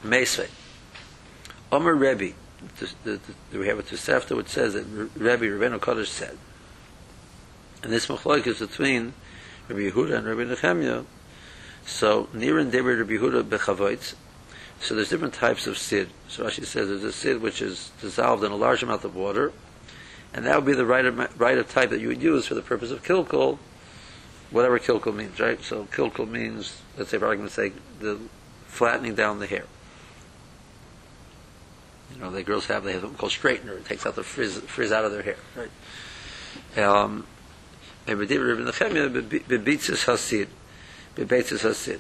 Mesve. 0.04 0.50
Omer 1.72 1.94
Rebbe, 1.96 2.34
the, 3.04 3.20
the, 3.52 3.60
we 3.60 3.68
have 3.68 3.80
a 3.80 3.84
Tosefta 3.84 4.36
which 4.36 4.50
says 4.50 4.74
that 4.74 4.86
Rebbe, 5.16 5.46
Rebbeinu 5.46 5.80
Kodesh 5.80 6.08
said, 6.08 6.38
and 7.84 7.94
this 7.94 8.08
machlok 8.08 8.46
is 8.48 8.60
between 8.60 9.14
Rabbi 9.68 9.90
Yehuda 9.90 10.18
and 10.18 10.28
Rabbi 10.28 10.54
Nechemia. 10.54 11.06
So 11.86 12.26
Niran 12.34 12.72
Deber 12.72 12.98
Rabbi 12.98 13.14
Yehuda 13.14 13.44
bechavoitz. 13.44 14.16
So 14.82 14.96
there's 14.96 15.10
different 15.10 15.34
types 15.34 15.68
of 15.68 15.78
sid. 15.78 16.10
So 16.28 16.46
Rashi 16.46 16.66
says 16.66 16.88
there's 16.90 17.04
a 17.04 17.12
sid 17.12 17.42
which 17.42 17.62
is 17.62 17.92
dissolved 18.02 18.44
in 18.44 18.52
a 18.52 18.56
large 18.56 18.84
amount 18.84 19.04
of 19.04 19.16
water, 19.16 19.52
and 20.34 20.46
that 20.46 20.56
would 20.56 20.66
be 20.66 20.74
the 20.74 20.86
right 20.86 21.06
of, 21.06 21.40
right 21.40 21.58
of 21.58 21.70
type 21.70 21.90
that 21.90 22.00
you 22.00 22.08
would 22.08 22.22
use 22.22 22.48
for 22.48 22.56
the 22.56 22.62
purpose 22.62 22.92
of 22.92 23.04
kilkul, 23.04 23.60
whatever 24.52 24.80
kilkul 24.80 25.14
means, 25.14 25.40
right? 25.40 25.62
So 25.62 25.86
kilkul 25.86 26.30
means, 26.30 26.82
let's 26.98 27.10
say 27.10 27.18
for 27.18 27.28
argument's 27.28 27.56
sake, 27.56 27.74
the 28.00 28.20
flattening 28.68 29.16
down 29.16 29.40
the 29.40 29.48
hair. 29.48 29.66
You 32.14 32.22
know, 32.22 32.32
the 32.32 32.44
girls 32.44 32.66
have 32.68 32.84
they 32.84 32.94
have 32.94 33.02
something 33.02 33.18
called 33.18 33.32
straightener. 33.32 33.78
It 33.78 33.86
takes 33.86 34.06
out 34.06 34.16
the 34.16 34.24
frizz, 34.24 34.60
frizz 34.62 34.92
out 34.92 35.06
of 35.06 35.12
their 35.12 35.22
hair, 35.22 35.38
right? 35.56 36.84
Um, 36.84 37.26
and 38.08 38.20
Rabbi 38.20 38.34
Nechemia 38.34 39.10
bebitzis 39.12 40.06
hasid, 40.06 40.48
bebitzis 41.16 41.60
hasid. 41.60 42.00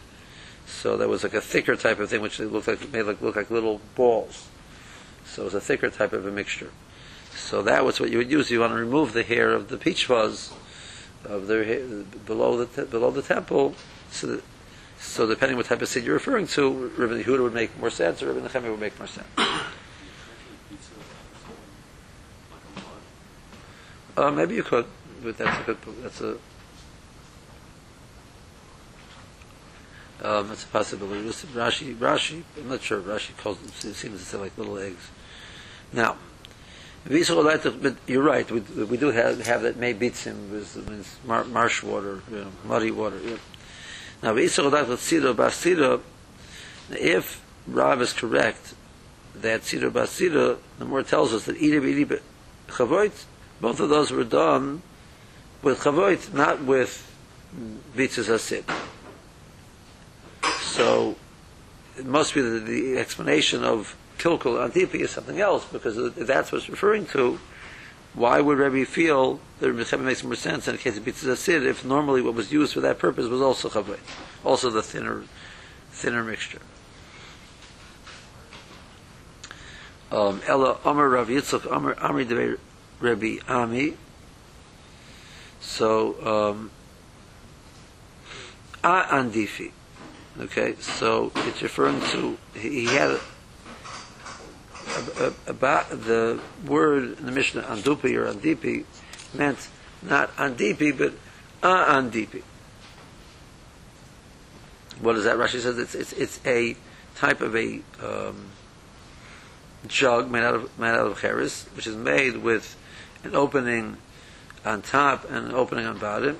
So 0.65 0.97
there 0.97 1.07
was 1.07 1.23
like 1.23 1.33
a 1.33 1.41
thicker 1.41 1.75
type 1.75 1.99
of 1.99 2.09
thing, 2.09 2.21
which 2.21 2.39
looked 2.39 2.67
like 2.67 2.91
made 2.91 3.03
like 3.03 3.21
look 3.21 3.35
like 3.35 3.51
little 3.51 3.81
balls. 3.95 4.47
So 5.25 5.43
it 5.43 5.45
was 5.45 5.53
a 5.53 5.61
thicker 5.61 5.89
type 5.89 6.13
of 6.13 6.25
a 6.25 6.31
mixture. 6.31 6.71
So 7.35 7.61
that 7.63 7.85
was 7.85 7.99
what 7.99 8.09
you 8.09 8.17
would 8.17 8.31
use. 8.31 8.49
You 8.49 8.59
want 8.61 8.73
to 8.73 8.79
remove 8.79 9.13
the 9.13 9.23
hair 9.23 9.51
of 9.51 9.69
the 9.69 9.77
peach 9.77 10.05
fuzz 10.05 10.51
of 11.25 11.47
their 11.47 11.63
hair, 11.63 11.85
below 12.25 12.63
the 12.63 12.85
below 12.85 13.11
the 13.11 13.21
temple. 13.21 13.75
So, 14.11 14.27
that, 14.27 14.43
so 14.99 15.27
depending 15.27 15.57
what 15.57 15.67
type 15.67 15.81
of 15.81 15.87
seed 15.87 16.03
you're 16.03 16.15
referring 16.15 16.47
to, 16.47 16.91
Rabbi 16.97 17.23
Yehuda 17.23 17.41
would 17.43 17.53
make 17.53 17.77
more 17.79 17.89
sense, 17.89 18.21
or 18.21 18.33
Rabbi 18.33 18.47
Nechemia 18.47 18.71
would 18.71 18.79
make 18.79 18.97
more 18.97 19.07
sense. 19.07 19.27
Uh, 24.19 24.31
maybe 24.31 24.53
you 24.53 24.63
could, 24.63 24.85
but 25.23 25.37
that's 25.37 25.61
a 25.61 25.63
good. 25.63 25.77
That's 26.01 26.19
a. 26.19 26.31
Um, 30.21 30.49
that's 30.49 30.65
a 30.65 30.67
possibility. 30.67 31.21
Rashi, 31.53 31.95
Rashi, 31.95 32.43
I'm 32.57 32.67
not 32.67 32.81
sure. 32.81 32.99
Rashi 32.99 33.37
calls 33.37 33.59
them, 33.59 33.69
seems 33.93 34.19
to 34.19 34.25
say 34.25 34.37
like 34.37 34.57
little 34.57 34.77
eggs. 34.77 35.09
Now, 35.93 36.17
you're 37.07 38.21
right. 38.21 38.51
We, 38.51 38.59
we 38.59 38.97
do 38.97 39.11
have, 39.11 39.39
have 39.45 39.61
that 39.61 39.77
may 39.77 39.93
bitzim 39.93 40.49
means 40.89 41.17
mar, 41.25 41.45
marsh 41.45 41.81
water, 41.81 42.21
you 42.29 42.39
know, 42.39 42.51
muddy 42.65 42.91
water. 42.91 43.21
Yeah. 43.23 43.37
Now, 44.21 44.35
if 44.35 44.57
Rav 47.67 48.01
is 48.01 48.11
correct 48.11 48.73
that 49.35 49.61
Siddur 49.61 49.91
Basira, 49.91 50.57
the 50.77 50.85
more 50.85 51.03
tells 51.03 51.31
us 51.31 51.45
that 51.45 51.55
Ida 51.55 51.79
B'Ida 51.79 52.19
Chavoit, 52.67 53.25
both 53.61 53.79
of 53.79 53.89
those 53.89 54.11
were 54.11 54.23
done 54.23 54.81
with 55.61 55.81
Chavoit, 55.81 56.33
not 56.33 56.63
with 56.63 57.05
Bitzas 57.95 58.27
Hasid. 58.29 58.63
So, 60.61 61.15
it 61.97 62.05
must 62.05 62.33
be 62.33 62.41
the, 62.41 62.59
the 62.59 62.97
explanation 62.97 63.63
of 63.63 63.95
Kilkul 64.17 64.69
Antipi 64.69 65.01
is 65.01 65.11
something 65.11 65.39
else, 65.39 65.65
because 65.65 65.97
if 65.97 66.15
that's 66.15 66.51
what's 66.51 66.69
referring 66.69 67.05
to. 67.07 67.39
Why 68.13 68.41
would 68.41 68.57
Rebbe 68.57 68.85
feel 68.85 69.39
that 69.59 69.71
Rebbe 69.71 69.97
makes 69.99 70.23
more 70.23 70.35
sense 70.35 70.67
in 70.67 70.75
the 70.75 70.81
case 70.81 70.97
of 70.97 71.03
Bitzas 71.03 71.29
Hasid 71.29 71.65
if 71.65 71.85
normally 71.85 72.21
what 72.21 72.33
was 72.33 72.51
used 72.51 72.73
for 72.73 72.81
that 72.81 72.97
purpose 72.97 73.27
was 73.27 73.41
also 73.41 73.69
Chavoit, 73.69 73.99
also 74.43 74.69
the 74.69 74.81
thinner, 74.81 75.23
thinner 75.91 76.23
mixture? 76.23 76.59
um 80.11 80.41
ella 80.47 80.77
amar 80.85 81.09
rav 81.09 81.27
yitzchak 81.27 81.71
amar 81.71 81.93
amri 81.95 82.57
rabbi 82.99 83.37
ami. 83.47 83.95
So 85.59 86.15
um 86.25 86.71
a 88.83 89.03
andifi. 89.03 89.71
Okay 90.39 90.75
so 90.79 91.31
it's 91.35 91.61
referring 91.61 92.01
to 92.11 92.37
he 92.53 92.85
had 92.85 93.19
about 95.47 95.89
the 95.89 96.39
word 96.65 97.17
in 97.19 97.25
the 97.25 97.31
Mishnah 97.31 97.61
andupi 97.63 98.15
or 98.15 98.31
andipi 98.31 98.85
meant 99.33 99.69
not 100.01 100.35
andipi 100.37 100.97
but 100.97 101.13
a 101.61 101.85
andipi. 101.93 102.41
What 105.01 105.15
is 105.15 105.23
that? 105.23 105.37
Rashi 105.37 105.59
says 105.59 105.77
it's 105.77 105.95
it's 105.95 106.13
it's 106.13 106.39
a 106.45 106.75
type 107.15 107.41
of 107.41 107.55
a 107.55 107.81
um 108.03 108.49
jug 109.87 110.29
made 110.29 110.43
out 110.43 110.55
of 110.55 110.79
made 110.79 110.89
out 110.89 111.07
of 111.07 111.19
cheres, 111.21 111.65
which 111.75 111.87
is 111.87 111.95
made 111.95 112.37
with 112.37 112.75
an 113.23 113.35
opening 113.35 113.97
on 114.65 114.81
top 114.81 115.29
and 115.29 115.47
an 115.47 115.53
opening 115.53 115.85
on 115.85 115.97
bottom, 115.97 116.37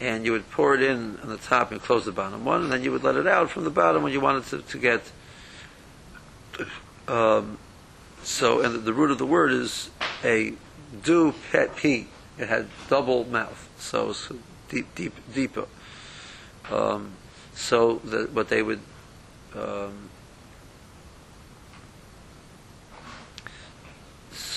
and 0.00 0.24
you 0.24 0.32
would 0.32 0.50
pour 0.50 0.74
it 0.74 0.82
in 0.82 1.18
on 1.22 1.28
the 1.28 1.36
top 1.36 1.72
and 1.72 1.80
close 1.80 2.04
the 2.04 2.12
bottom 2.12 2.44
one, 2.44 2.62
and 2.62 2.72
then 2.72 2.82
you 2.82 2.92
would 2.92 3.02
let 3.02 3.16
it 3.16 3.26
out 3.26 3.50
from 3.50 3.64
the 3.64 3.70
bottom 3.70 4.02
when 4.02 4.12
you 4.12 4.20
wanted 4.20 4.44
to, 4.46 4.62
to 4.62 4.78
get. 4.78 5.02
Um, 7.06 7.58
so, 8.22 8.60
and 8.60 8.84
the, 8.84 8.92
root 8.92 9.10
of 9.10 9.18
the 9.18 9.26
word 9.26 9.52
is 9.52 9.90
a 10.24 10.52
do 11.02 11.34
pet 11.50 11.76
p. 11.76 12.08
It 12.38 12.48
had 12.48 12.68
double 12.88 13.24
mouth, 13.24 13.68
so 13.78 14.10
it's 14.10 14.30
deep, 14.68 14.94
deep, 14.94 15.14
deeper. 15.32 15.66
Um, 16.70 17.12
so 17.54 17.96
that 18.04 18.32
what 18.32 18.48
they 18.48 18.62
would 18.62 18.80
um, 19.56 20.10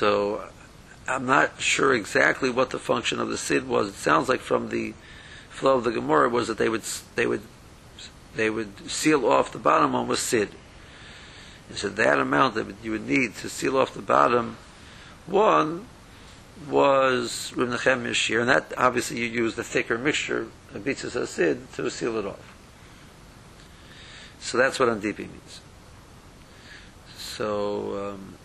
So 0.01 0.50
I'm 1.08 1.25
not 1.25 1.60
sure 1.60 1.93
exactly 1.93 2.50
what 2.50 2.70
the 2.70 2.79
function 2.79 3.20
of 3.20 3.29
the 3.29 3.38
sid 3.38 3.67
was. 3.67 3.89
It 3.89 3.96
sounds 3.96 4.29
like 4.29 4.39
from 4.39 4.70
the 4.70 4.93
flow 5.50 5.77
of 5.77 5.84
the 5.84 5.91
Gemara 5.91 6.29
was 6.29 6.48
that 6.48 6.58
they 6.58 6.70
would 6.70 6.84
they 7.15 7.25
would 7.25 7.41
they 8.36 8.50
would 8.50 8.89
seal 8.89 9.25
off 9.25 9.51
the 9.51 9.60
bottom 9.60 9.93
one 9.93 10.08
with 10.08 10.20
sid. 10.20 10.50
And 11.70 11.77
so 11.77 11.89
that 11.89 12.20
amount 12.20 12.55
that 12.55 12.67
you 12.84 12.91
would 12.91 13.08
need 13.08 13.36
to 13.38 13.50
seal 13.50 13.77
off 13.77 13.93
the 13.93 14.01
bottom 14.01 14.58
one 15.25 15.88
was 16.70 17.51
Reb 17.55 17.70
Nechemiah's 17.70 18.17
shear, 18.17 18.41
and 18.41 18.50
that 18.50 18.72
obviously 18.77 19.20
you 19.20 19.25
use 19.25 19.55
the 19.55 19.63
thicker 19.63 19.98
mixture 19.98 20.48
of 20.74 20.84
bitzas 20.84 21.27
sid 21.27 21.74
to 21.74 21.89
seal 21.89 22.17
it 22.17 22.25
off. 22.25 22.55
So 24.39 24.58
that's 24.58 24.79
what 24.79 24.89
andipi 24.89 25.20
means. 25.20 25.62
So. 27.17 28.13
Um, 28.13 28.38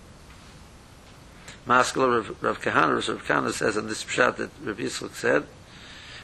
Maskala 1.67 2.17
Rav, 2.17 2.43
Rav 2.43 2.61
Kahana, 2.61 3.09
Rav 3.09 3.27
Kahana 3.27 3.53
says 3.53 3.77
in 3.77 3.89
this 3.89 4.05
pshat 4.05 4.37
that 4.37 4.51
Rav 4.63 4.77
Yitzchak 4.77 5.15
said, 5.15 5.47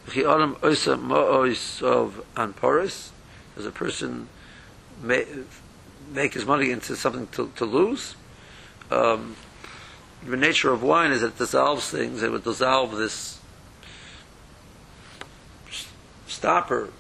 V'chi 0.07 0.23
olam 0.25 0.57
oisa 0.61 1.01
ma'ois 1.01 1.83
of 1.83 2.25
anporis, 2.37 3.11
as 3.57 3.67
a 3.67 3.71
person 3.71 4.29
make, 5.03 5.29
make 6.13 6.35
his 6.35 6.47
money 6.47 6.71
into 6.71 6.97
something 6.97 7.27
to, 7.29 7.51
to 7.57 7.65
lose. 7.65 8.15
Um, 8.91 9.37
the 10.25 10.37
nature 10.37 10.73
of 10.73 10.83
wine 10.83 11.11
is 11.11 11.23
that 11.23 11.29
it 11.29 11.39
dissolves 11.39 11.91
things. 11.91 12.23
It 12.23 12.31
would 12.31 12.45
dissolve 12.45 12.97
this 12.97 13.41
stopper 16.27 16.91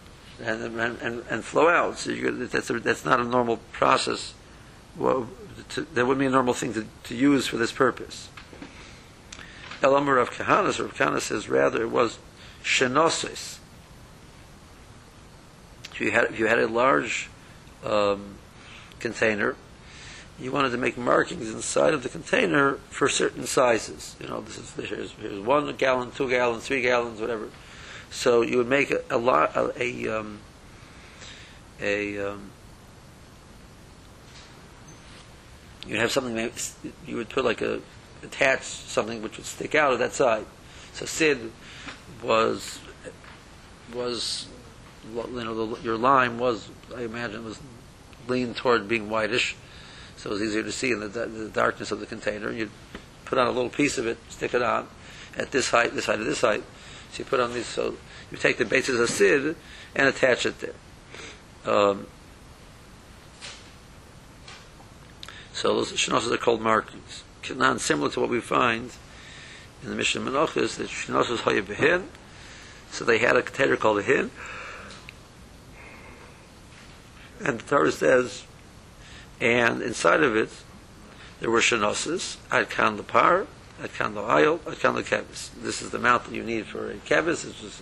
and, 0.42 0.78
and, 0.78 1.00
and, 1.00 1.24
and 1.30 1.44
flow 1.44 1.68
out. 1.68 1.98
So 1.98 2.12
that's, 2.12 2.70
a, 2.70 2.80
that's 2.80 3.04
not 3.04 3.20
a 3.20 3.24
normal 3.24 3.58
process. 3.70 4.34
Well, 4.96 5.28
to, 5.70 5.82
that 5.82 6.06
wouldn't 6.06 6.20
be 6.20 6.26
a 6.26 6.30
normal 6.30 6.54
thing 6.54 6.74
to, 6.74 6.86
to 7.04 7.14
use 7.14 7.46
for 7.46 7.56
this 7.56 7.72
purpose. 7.72 8.28
Elamar 9.80 10.20
of 10.20 10.30
Kahanas, 10.30 10.78
or 10.78 10.88
Kahana 10.88 11.20
says 11.20 11.48
rather 11.48 11.82
it 11.82 11.90
was 11.90 12.18
shenosis. 12.62 13.58
If 15.92 16.00
you 16.00 16.10
had, 16.12 16.24
if 16.24 16.38
you 16.38 16.46
had 16.46 16.58
a 16.58 16.68
large 16.68 17.28
um, 17.84 18.36
container, 19.00 19.56
you 20.38 20.52
wanted 20.52 20.70
to 20.70 20.78
make 20.78 20.96
markings 20.96 21.52
inside 21.52 21.94
of 21.94 22.02
the 22.02 22.08
container 22.08 22.74
for 22.90 23.08
certain 23.08 23.46
sizes. 23.46 24.16
You 24.20 24.28
know, 24.28 24.40
this 24.40 24.58
is 24.58 24.88
here's, 24.88 25.12
here's 25.12 25.40
one 25.40 25.74
gallon, 25.76 26.12
two 26.12 26.30
gallons, 26.30 26.64
three 26.64 26.82
gallons, 26.82 27.20
whatever. 27.20 27.48
So 28.10 28.42
you 28.42 28.58
would 28.58 28.68
make 28.68 28.90
a, 28.90 29.02
a 29.10 29.18
lot 29.18 29.56
a 29.56 29.72
a, 29.82 30.20
um, 30.20 30.38
a 31.80 32.18
um, 32.18 32.51
you'd 35.86 35.98
have 35.98 36.12
something 36.12 36.50
you 37.06 37.16
would 37.16 37.28
put 37.28 37.44
like 37.44 37.60
a 37.60 37.80
attach 38.22 38.62
something 38.62 39.22
which 39.22 39.36
would 39.36 39.46
stick 39.46 39.74
out 39.74 39.92
of 39.92 39.98
that 39.98 40.12
side. 40.12 40.46
So 40.92 41.06
Sid 41.06 41.50
was 42.22 42.78
was 43.94 44.46
you 45.12 45.44
know 45.44 45.66
the, 45.66 45.82
your 45.82 45.96
lime 45.96 46.38
was 46.38 46.68
I 46.96 47.02
imagine 47.02 47.44
was 47.44 47.60
leaned 48.28 48.56
toward 48.56 48.88
being 48.88 49.10
whitish, 49.10 49.56
so 50.16 50.30
it 50.30 50.34
was 50.34 50.42
easier 50.42 50.62
to 50.62 50.72
see 50.72 50.92
in 50.92 51.00
the, 51.00 51.08
the 51.08 51.50
darkness 51.52 51.90
of 51.90 52.00
the 52.00 52.06
container. 52.06 52.52
You'd 52.52 52.70
put 53.24 53.38
on 53.38 53.46
a 53.46 53.50
little 53.50 53.70
piece 53.70 53.98
of 53.98 54.06
it, 54.06 54.18
stick 54.28 54.54
it 54.54 54.62
on 54.62 54.86
at 55.36 55.50
this 55.50 55.70
height, 55.70 55.94
this 55.94 56.06
height, 56.06 56.18
and 56.18 56.26
this 56.26 56.42
height. 56.42 56.62
So 57.12 57.18
you 57.18 57.24
put 57.24 57.40
on 57.40 57.52
these. 57.52 57.66
So 57.66 57.96
you 58.30 58.38
take 58.38 58.58
the 58.58 58.64
bases 58.64 59.00
of 59.00 59.10
Sid 59.10 59.56
and 59.94 60.08
attach 60.08 60.46
it 60.46 60.54
there. 60.60 60.74
Um, 61.64 62.06
so 65.62 65.76
those 65.76 65.92
shenosis 65.92 66.32
are 66.32 66.38
called 66.38 66.60
markings. 66.60 67.22
Kanan, 67.44 67.78
similar 67.78 68.10
to 68.10 68.20
what 68.20 68.28
we 68.28 68.40
find 68.40 68.90
in 69.84 69.90
the 69.90 69.94
Mishnah 69.94 70.20
Menachos, 70.20 70.74
that 70.78 70.88
shenosis 70.88 71.38
haya 71.38 71.62
behin. 71.62 72.06
So 72.90 73.04
they 73.04 73.18
had 73.18 73.36
a 73.36 73.42
container 73.42 73.76
called 73.76 74.00
a 74.00 74.02
hin. 74.02 74.32
And 77.44 77.60
the 77.60 77.64
Torah 77.64 77.92
says, 77.92 78.44
and 79.40 79.82
inside 79.82 80.24
of 80.24 80.34
it, 80.34 80.50
there 81.38 81.48
were 81.48 81.60
shenosis, 81.60 82.38
ad 82.50 82.68
kan 82.68 82.98
lepar, 82.98 83.46
ad 83.80 83.94
kan 83.94 84.16
lo'ayil, 84.16 84.66
ad 84.66 84.80
kan 84.80 84.96
lekevis. 84.96 85.50
This 85.62 85.80
is 85.80 85.90
the 85.90 85.98
amount 85.98 86.24
that 86.24 86.34
you 86.34 86.42
need 86.42 86.66
for 86.66 86.90
a 86.90 86.94
kevis, 86.94 87.46
which 87.46 87.62
is 87.62 87.80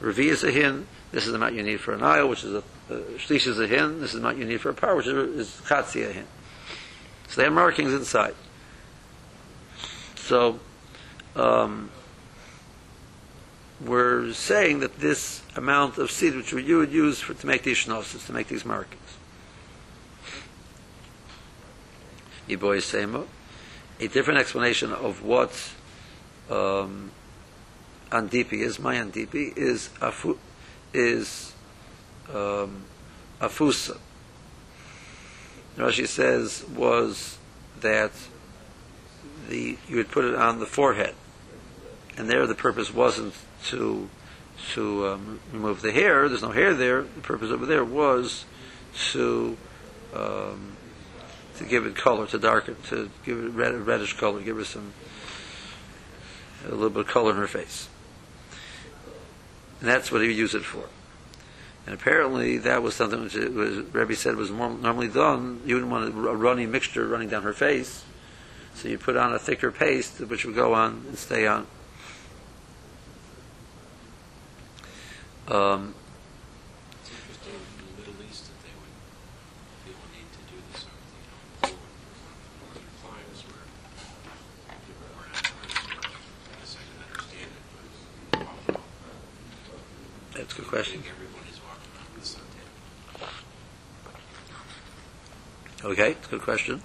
revi 0.00 0.26
is 0.26 0.44
a 0.44 0.52
hin. 0.52 0.86
This 1.10 1.26
is 1.26 1.32
the 1.32 1.38
amount 1.38 1.56
you 1.56 1.64
need 1.64 1.80
for 1.80 1.92
an 1.92 2.02
ayil, 2.02 2.28
which 2.28 2.44
is 2.44 2.54
a, 2.54 2.58
uh, 2.58 3.00
shlish 3.16 3.48
is 3.48 3.58
a 3.58 3.66
hin. 3.66 3.98
This 3.98 4.14
is 4.14 4.20
the 4.20 4.26
amount 4.28 4.38
you 4.38 4.44
need 4.44 4.60
for 4.60 4.70
a 4.70 4.74
par, 4.74 4.94
which 4.94 5.08
is, 5.08 5.14
is 5.40 5.60
chatzi 5.64 6.08
a 6.08 6.12
hin. 6.12 6.26
So 7.28 7.36
they 7.36 7.44
have 7.44 7.52
markings 7.52 7.92
inside. 7.92 8.34
So, 10.16 10.58
um, 11.34 11.90
we're 13.80 14.32
saying 14.32 14.80
that 14.80 14.98
this 14.98 15.42
amount 15.54 15.98
of 15.98 16.10
seed 16.10 16.34
which 16.34 16.52
you 16.52 16.78
would 16.78 16.92
use 16.92 17.20
for, 17.20 17.34
to 17.34 17.46
make 17.46 17.62
these 17.62 17.76
shnosis, 17.78 18.26
to 18.26 18.32
make 18.32 18.48
these 18.48 18.64
markings. 18.64 19.02
A 22.48 24.08
different 24.08 24.40
explanation 24.40 24.92
of 24.92 25.22
what 25.22 25.72
um, 26.50 27.10
andipi 28.10 28.60
is, 28.60 28.78
my 28.78 28.94
andipi, 28.96 29.56
is 29.56 29.90
afu, 30.00 30.38
is 30.94 31.52
um, 32.32 32.84
afusa. 33.40 33.98
Rashi 35.76 36.06
says 36.06 36.64
was 36.74 37.38
that 37.80 38.12
the 39.48 39.78
you 39.88 39.96
would 39.96 40.10
put 40.10 40.24
it 40.24 40.34
on 40.34 40.58
the 40.58 40.66
forehead, 40.66 41.14
and 42.16 42.28
there 42.30 42.46
the 42.46 42.54
purpose 42.54 42.92
wasn't 42.92 43.34
to 43.66 44.08
to 44.72 45.06
um, 45.08 45.40
remove 45.52 45.82
the 45.82 45.92
hair. 45.92 46.28
There's 46.28 46.42
no 46.42 46.50
hair 46.50 46.74
there. 46.74 47.02
The 47.02 47.20
purpose 47.20 47.50
over 47.50 47.66
there 47.66 47.84
was 47.84 48.46
to 49.12 49.56
um, 50.14 50.76
to 51.58 51.64
give 51.64 51.86
it 51.86 51.94
color, 51.94 52.26
to 52.26 52.38
darken, 52.38 52.76
to 52.88 53.10
give 53.24 53.38
it 53.38 53.48
red, 53.50 53.74
reddish 53.86 54.14
color, 54.14 54.40
give 54.40 54.56
her 54.56 54.64
some 54.64 54.92
a 56.66 56.70
little 56.70 56.90
bit 56.90 57.00
of 57.00 57.06
color 57.06 57.30
in 57.30 57.36
her 57.36 57.46
face. 57.46 57.88
And 59.80 59.88
that's 59.88 60.10
what 60.10 60.22
he 60.22 60.28
would 60.28 60.36
use 60.36 60.54
it 60.54 60.64
for. 60.64 60.84
And 61.86 61.94
apparently, 61.94 62.58
that 62.58 62.82
was 62.82 62.96
something 62.96 63.22
which 63.22 63.34
was, 63.34 63.78
Rebbe 63.94 64.16
said 64.16 64.34
was 64.34 64.50
more, 64.50 64.70
normally 64.70 65.06
done. 65.06 65.60
You 65.64 65.76
wouldn't 65.76 65.92
want 65.92 66.08
a 66.08 66.10
runny 66.10 66.66
mixture 66.66 67.06
running 67.06 67.28
down 67.28 67.44
her 67.44 67.52
face, 67.52 68.04
so 68.74 68.88
you 68.88 68.98
put 68.98 69.16
on 69.16 69.32
a 69.32 69.38
thicker 69.38 69.70
paste 69.70 70.20
which 70.20 70.44
would 70.44 70.56
go 70.56 70.74
on 70.74 71.04
and 71.06 71.16
stay 71.16 71.46
on. 71.46 71.66
Um, 75.48 75.94
It's 90.38 90.58
interesting 90.58 91.00
in 91.00 91.10
the 91.18 91.25
Okay, 95.86 96.10
it's 96.10 96.26
a 96.26 96.30
good 96.30 96.42
question. 96.42 96.82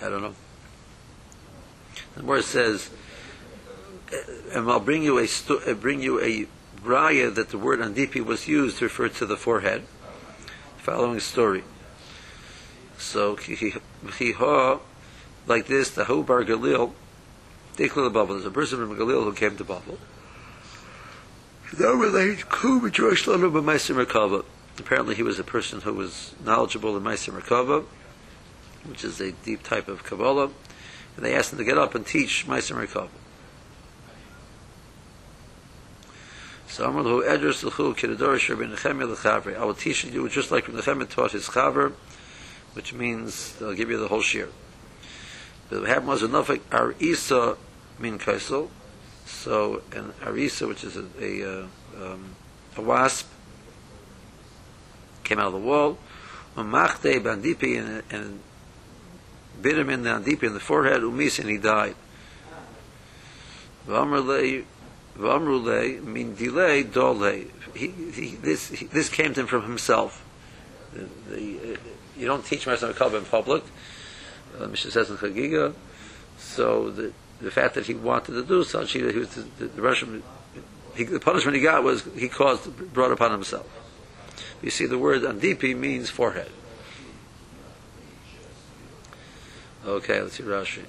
I 0.00 0.08
don't 0.08 0.22
know. 0.22 0.34
The 2.16 2.24
word 2.24 2.44
says, 2.44 2.88
and 4.54 4.70
I'll 4.70 4.80
bring 4.80 5.02
you 5.02 5.18
a 5.18 5.26
sto- 5.26 5.60
uh, 5.66 5.74
bring 5.74 6.00
you 6.00 6.18
a 6.22 6.46
raya 6.80 7.34
that 7.34 7.50
the 7.50 7.58
word 7.58 7.80
andipi 7.80 8.24
was 8.24 8.48
used 8.48 8.78
to 8.78 8.86
refer 8.86 9.10
to 9.10 9.26
the 9.26 9.36
forehead. 9.36 9.82
Following 10.78 11.20
story. 11.20 11.62
So 12.96 13.36
chiha, 13.36 14.80
like 15.46 15.66
this, 15.66 15.90
the 15.90 16.06
Hu 16.06 16.22
Bar 16.22 16.44
Galil, 16.44 16.92
Dikla 17.76 18.04
the 18.04 18.10
Bubble. 18.10 18.32
There's 18.32 18.46
a 18.46 18.50
person 18.50 18.78
from 18.78 18.96
Galil 18.96 19.24
who 19.24 19.34
came 19.34 19.58
to 19.58 19.64
Merkava. 19.64 19.98
Apparently, 24.78 25.14
he 25.14 25.22
was 25.22 25.38
a 25.38 25.44
person 25.44 25.82
who 25.82 25.92
was 25.92 26.34
knowledgeable 26.42 26.96
in 26.96 27.02
Ma'aseh 27.02 27.38
Merkava 27.38 27.84
which 28.88 29.04
is 29.04 29.20
a 29.20 29.32
deep 29.32 29.62
type 29.62 29.88
of 29.88 30.02
Kabbalah, 30.04 30.50
and 31.16 31.24
they 31.24 31.34
asked 31.34 31.52
him 31.52 31.58
to 31.58 31.64
get 31.64 31.78
up 31.78 31.94
and 31.94 32.06
teach 32.06 32.46
Meiser 32.46 32.74
Merkava. 32.74 33.08
So 36.68 36.88
Amar 36.88 37.02
Lahu 37.02 37.26
Edrus 37.26 37.64
L'chu 37.64 37.94
Kiradorish 37.94 39.24
Rabbi. 39.24 39.54
I 39.54 39.64
will 39.64 39.74
teach 39.74 40.04
you 40.04 40.28
just 40.28 40.50
like 40.50 40.66
Nechemia 40.66 41.08
taught 41.08 41.32
his 41.32 41.48
chaver, 41.48 41.92
which 42.74 42.92
means 42.92 43.54
they'll 43.54 43.74
give 43.74 43.90
you 43.90 43.98
the 43.98 44.08
whole 44.08 44.20
shir. 44.20 44.48
But 45.68 45.80
what 45.80 45.88
happened 45.88 46.08
was 46.08 46.22
enough 46.22 46.48
Arisa 46.48 47.56
min 47.98 48.18
kaisel, 48.18 48.68
so 49.26 49.82
an 49.92 50.12
Arisa, 50.20 50.68
which 50.68 50.84
is 50.84 50.96
a, 50.96 51.04
a, 51.20 51.62
uh, 51.62 51.66
um, 52.00 52.36
a 52.76 52.82
wasp, 52.82 53.28
came 55.24 55.38
out 55.38 55.48
of 55.48 55.52
the 55.54 55.58
wall, 55.58 55.98
Umachte 56.56 57.20
bandipi 57.20 57.78
and, 57.78 58.02
and 58.10 58.40
bit 59.60 59.78
him 59.78 59.90
in 59.90 60.02
the 60.02 60.10
andipi 60.10 60.44
in 60.44 60.54
the 60.54 60.60
forehead, 60.60 61.02
umis, 61.02 61.38
and 61.38 61.48
he 61.48 61.58
died. 61.58 61.94
Vamrulei, 63.86 64.64
mean 66.04 66.34
delay, 66.34 66.82
dole. 66.82 67.46
He, 67.74 67.88
he, 67.88 68.36
this, 68.36 68.68
he, 68.68 68.86
this 68.86 69.08
came 69.08 69.34
to 69.34 69.40
him 69.40 69.46
from 69.46 69.62
himself. 69.62 70.24
The, 70.92 71.08
the, 71.30 71.74
uh, 71.74 71.76
you 72.16 72.26
don't 72.26 72.44
teach 72.44 72.66
Ma'aseh 72.66 72.92
Merkava 72.92 73.18
in 73.18 73.24
public. 73.24 73.64
Uh, 74.58 74.66
Mishnah 74.66 74.90
says 74.90 75.10
in 75.10 75.16
Chagiga. 75.16 75.74
So 76.38 76.90
the, 76.90 77.12
the 77.40 77.50
fact 77.50 77.74
that 77.74 77.86
he 77.86 77.94
wanted 77.94 78.32
to 78.32 78.44
do 78.44 78.64
such, 78.64 78.92
he, 78.92 79.00
he 79.00 79.18
was 79.18 79.34
the, 79.34 79.42
the, 79.58 79.66
the 79.66 79.82
Russian, 79.82 80.22
he, 80.94 81.04
the 81.04 81.20
punishment 81.20 81.56
he 81.56 81.62
got 81.62 81.82
was 81.82 82.04
he 82.16 82.28
caused, 82.28 82.92
brought 82.92 83.12
upon 83.12 83.32
himself. 83.32 83.66
You 84.62 84.70
see, 84.70 84.86
the 84.86 84.98
word 84.98 85.22
andipi 85.22 85.76
means 85.76 86.10
forehead. 86.10 86.50
Okay, 89.88 90.20
let's 90.20 90.34
see 90.34 90.42
Rashi. 90.42 90.84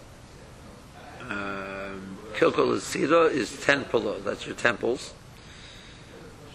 Um, 1.29 2.17
Kilkol 2.33 2.73
is 2.73 2.83
Sida 2.83 3.31
is 3.31 3.57
ten 3.61 3.85
polo. 3.85 4.19
That's 4.19 4.45
your 4.45 4.55
temples. 4.55 5.13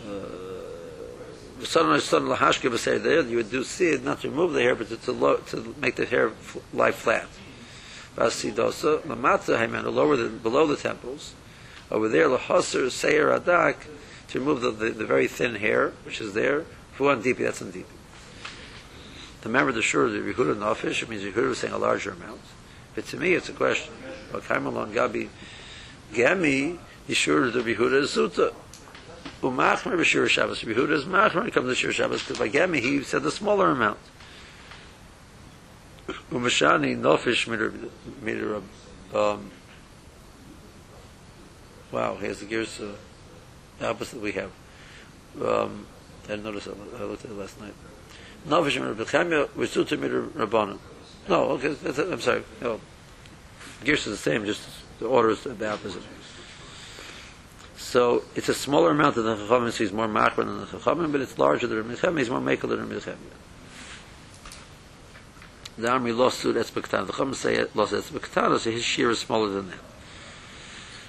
Uh, 0.02 1.64
son 1.64 1.98
son 2.00 2.26
lahashke 2.26 2.70
b'seir 2.70 3.02
there, 3.02 3.22
you 3.22 3.38
would 3.38 3.50
do 3.50 3.64
sid 3.64 4.04
not 4.04 4.20
to 4.20 4.28
remove 4.28 4.52
the 4.52 4.60
hair, 4.60 4.74
but 4.74 4.88
to 4.90 4.98
to, 4.98 5.12
lo- 5.12 5.38
to 5.46 5.74
make 5.80 5.96
the 5.96 6.04
hair 6.04 6.28
f- 6.28 6.58
lie 6.74 6.92
flat. 6.92 7.28
Vasidosa 8.14 9.00
lamatza 9.00 9.58
hayman 9.58 9.90
lower 9.94 10.16
than 10.16 10.36
below 10.38 10.66
the 10.66 10.76
temples. 10.76 11.34
Over 11.90 12.10
there 12.10 12.28
lahaser 12.28 12.90
seir 12.90 13.28
adak 13.28 13.76
to 14.28 14.38
remove 14.38 14.60
the, 14.60 14.70
the, 14.70 14.90
the 14.90 15.06
very 15.06 15.28
thin 15.28 15.54
hair 15.54 15.94
which 16.04 16.20
is 16.20 16.34
there. 16.34 16.66
Fuan 16.98 17.22
deepi 17.22 17.38
that's 17.38 17.62
on 17.62 17.72
deepi. 17.72 17.93
The 19.44 19.82
shur 19.82 20.06
of 20.06 20.12
the 20.12 20.18
Yehuda 20.20 20.56
Nafish, 20.56 21.02
it 21.02 21.08
means 21.10 21.22
Yehuda 21.22 21.54
saying 21.54 21.74
a 21.74 21.78
larger 21.78 22.12
amount. 22.12 22.40
But 22.94 23.04
to 23.08 23.18
me, 23.18 23.34
it's 23.34 23.50
a 23.50 23.52
question. 23.52 23.92
Well, 24.32 24.40
Kaimalon 24.40 24.92
Gabi 24.94 25.28
Gami, 26.14 26.78
Yeshur 27.06 27.52
the 27.52 27.60
Yehuda 27.60 28.02
is 28.02 28.16
Zuta. 28.16 28.54
Umachmer 29.42 29.98
b'shir 29.98 30.26
Shabbos. 30.28 30.62
Yehuda 30.62 30.92
is 30.92 31.04
Machmer 31.04 31.52
comes 31.52 31.68
to 31.68 31.74
Shir 31.74 31.92
Shabbos, 31.92 32.22
because 32.22 32.38
by 32.38 32.48
Gami 32.48 32.80
he 32.80 33.02
said 33.02 33.22
the 33.22 33.30
smaller 33.30 33.70
amount. 33.70 33.98
Umashani 36.30 36.98
Nafish 36.98 37.46
Midir 38.22 38.62
um, 39.14 39.50
Wow, 41.92 42.16
here's 42.16 42.40
the 42.40 42.46
gears 42.46 42.80
uh, 42.80 42.94
opposite 43.82 44.20
we 44.20 44.32
have. 44.32 44.50
Um, 45.40 45.86
I 46.24 46.28
didn't 46.28 46.44
notice 46.44 46.64
that. 46.64 46.76
I 46.98 47.04
looked 47.04 47.24
at 47.24 47.30
it 47.30 47.36
last 47.36 47.60
night. 47.60 47.74
Navish 48.46 48.76
and 48.76 48.98
Rabbi 48.98 49.46
was 49.56 49.70
Zuta 49.74 49.96
Midir 49.96 50.28
Rabbanim. 50.30 50.78
No, 51.28 51.50
okay, 51.52 51.68
that's, 51.68 51.98
I'm 51.98 52.20
sorry. 52.20 52.42
No. 52.60 52.80
Gears 53.82 54.06
is 54.06 54.12
the 54.12 54.30
same, 54.30 54.44
just 54.44 54.62
the 54.98 55.06
order 55.06 55.30
is 55.30 55.42
the 55.44 55.70
opposite. 55.70 56.02
So 57.76 58.24
it's 58.34 58.48
a 58.48 58.54
smaller 58.54 58.90
amount 58.90 59.14
than 59.14 59.24
the 59.24 59.36
Chachamim, 59.36 59.70
so 59.70 59.84
he's 59.84 59.92
more 59.92 60.08
machmer 60.08 60.36
than 60.36 60.60
the 60.60 60.66
Chachamim, 60.66 61.12
but 61.12 61.20
it's 61.20 61.38
larger 61.38 61.66
than 61.66 61.88
Rabbi 61.88 62.18
he's 62.18 62.30
more 62.30 62.40
makel 62.40 62.68
than 62.68 62.88
Rabbi 62.88 63.16
The 65.78 65.90
army 65.90 66.12
lost 66.12 66.42
to 66.42 66.52
Etzbektan. 66.52 67.06
The 67.06 67.12
Chachamim 67.14 67.34
say 67.34 67.64
lost 67.74 67.92
Etzbektan, 67.94 68.58
so 68.58 68.70
his 68.70 68.84
shear 68.84 69.10
is 69.10 69.20
smaller 69.20 69.48
than 69.48 69.70
that. 69.70 69.80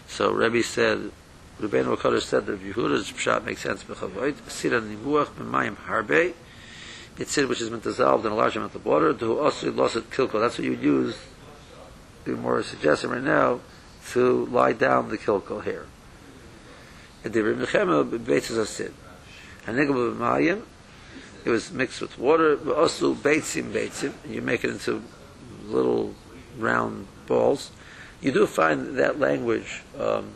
So 0.07 0.31
Rebbe 0.31 0.63
said, 0.63 1.11
Rebbeinu 1.59 1.97
HaKadosh 1.97 2.21
said 2.21 2.45
that 2.45 2.61
Yehuda's 2.61 3.11
pshat 3.11 3.43
makes 3.43 3.61
sense, 3.61 3.83
B'chavoid, 3.83 4.49
Sira 4.49 4.81
Nimuach 4.81 5.27
B'mayim 5.27 5.75
Harbe, 5.75 6.33
said 7.23 7.47
which 7.47 7.59
has 7.59 7.69
been 7.69 7.79
dissolved 7.79 8.25
in 8.25 8.31
a 8.31 8.35
large 8.35 8.57
amount 8.57 8.75
of 8.75 8.85
water, 8.85 9.13
to 9.13 9.39
also 9.39 9.71
lost 9.71 9.95
it 9.95 10.09
kilko. 10.09 10.39
That's 10.39 10.57
what 10.57 10.65
you 10.65 10.71
would 10.71 10.83
use, 10.83 11.17
be 12.25 12.33
more 12.33 12.61
suggesting 12.61 13.09
right 13.09 13.23
now, 13.23 13.61
to 14.11 14.45
lie 14.47 14.73
down 14.73 15.09
the 15.09 15.17
kilko 15.17 15.63
hair. 15.63 15.85
And 17.23 17.33
the 17.33 17.41
Rebbe 17.41 17.65
Nechema 17.65 18.19
beitzes 18.19 18.61
asid. 18.61 18.93
And 19.65 19.77
nigel 19.77 20.63
it 21.45 21.49
was 21.49 21.71
mixed 21.71 22.01
with 22.01 22.17
water, 22.17 22.57
also 22.75 23.13
beitzim 23.13 23.71
beitzim, 23.71 24.13
you 24.27 24.41
make 24.41 24.63
it 24.63 24.71
into 24.71 25.01
little 25.65 26.15
round 26.57 27.07
balls. 27.27 27.71
You 28.19 28.31
do 28.31 28.45
find 28.47 28.97
that 28.97 29.19
language 29.19 29.83
um, 29.99 30.31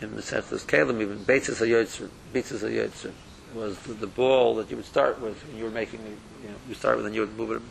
in 0.00 0.14
the 0.14 0.22
sense 0.22 0.50
kalim 0.64 1.00
even 1.00 1.18
beitzes 1.18 1.60
hayotzim, 1.60 2.10
beitzes 2.32 2.60
hayotzim 2.60 3.12
was 3.54 3.78
the, 3.80 3.94
the 3.94 4.06
ball 4.06 4.56
that 4.56 4.70
you 4.70 4.76
would 4.76 4.86
start 4.86 5.20
with 5.20 5.46
when 5.46 5.56
you 5.56 5.64
were 5.64 5.70
making, 5.70 6.00
you 6.42 6.48
know, 6.48 6.54
you 6.68 6.74
start 6.74 6.96
with 6.96 7.06
and 7.06 7.14
you 7.14 7.20
would 7.22 7.36
move 7.36 7.50
it, 7.50 7.62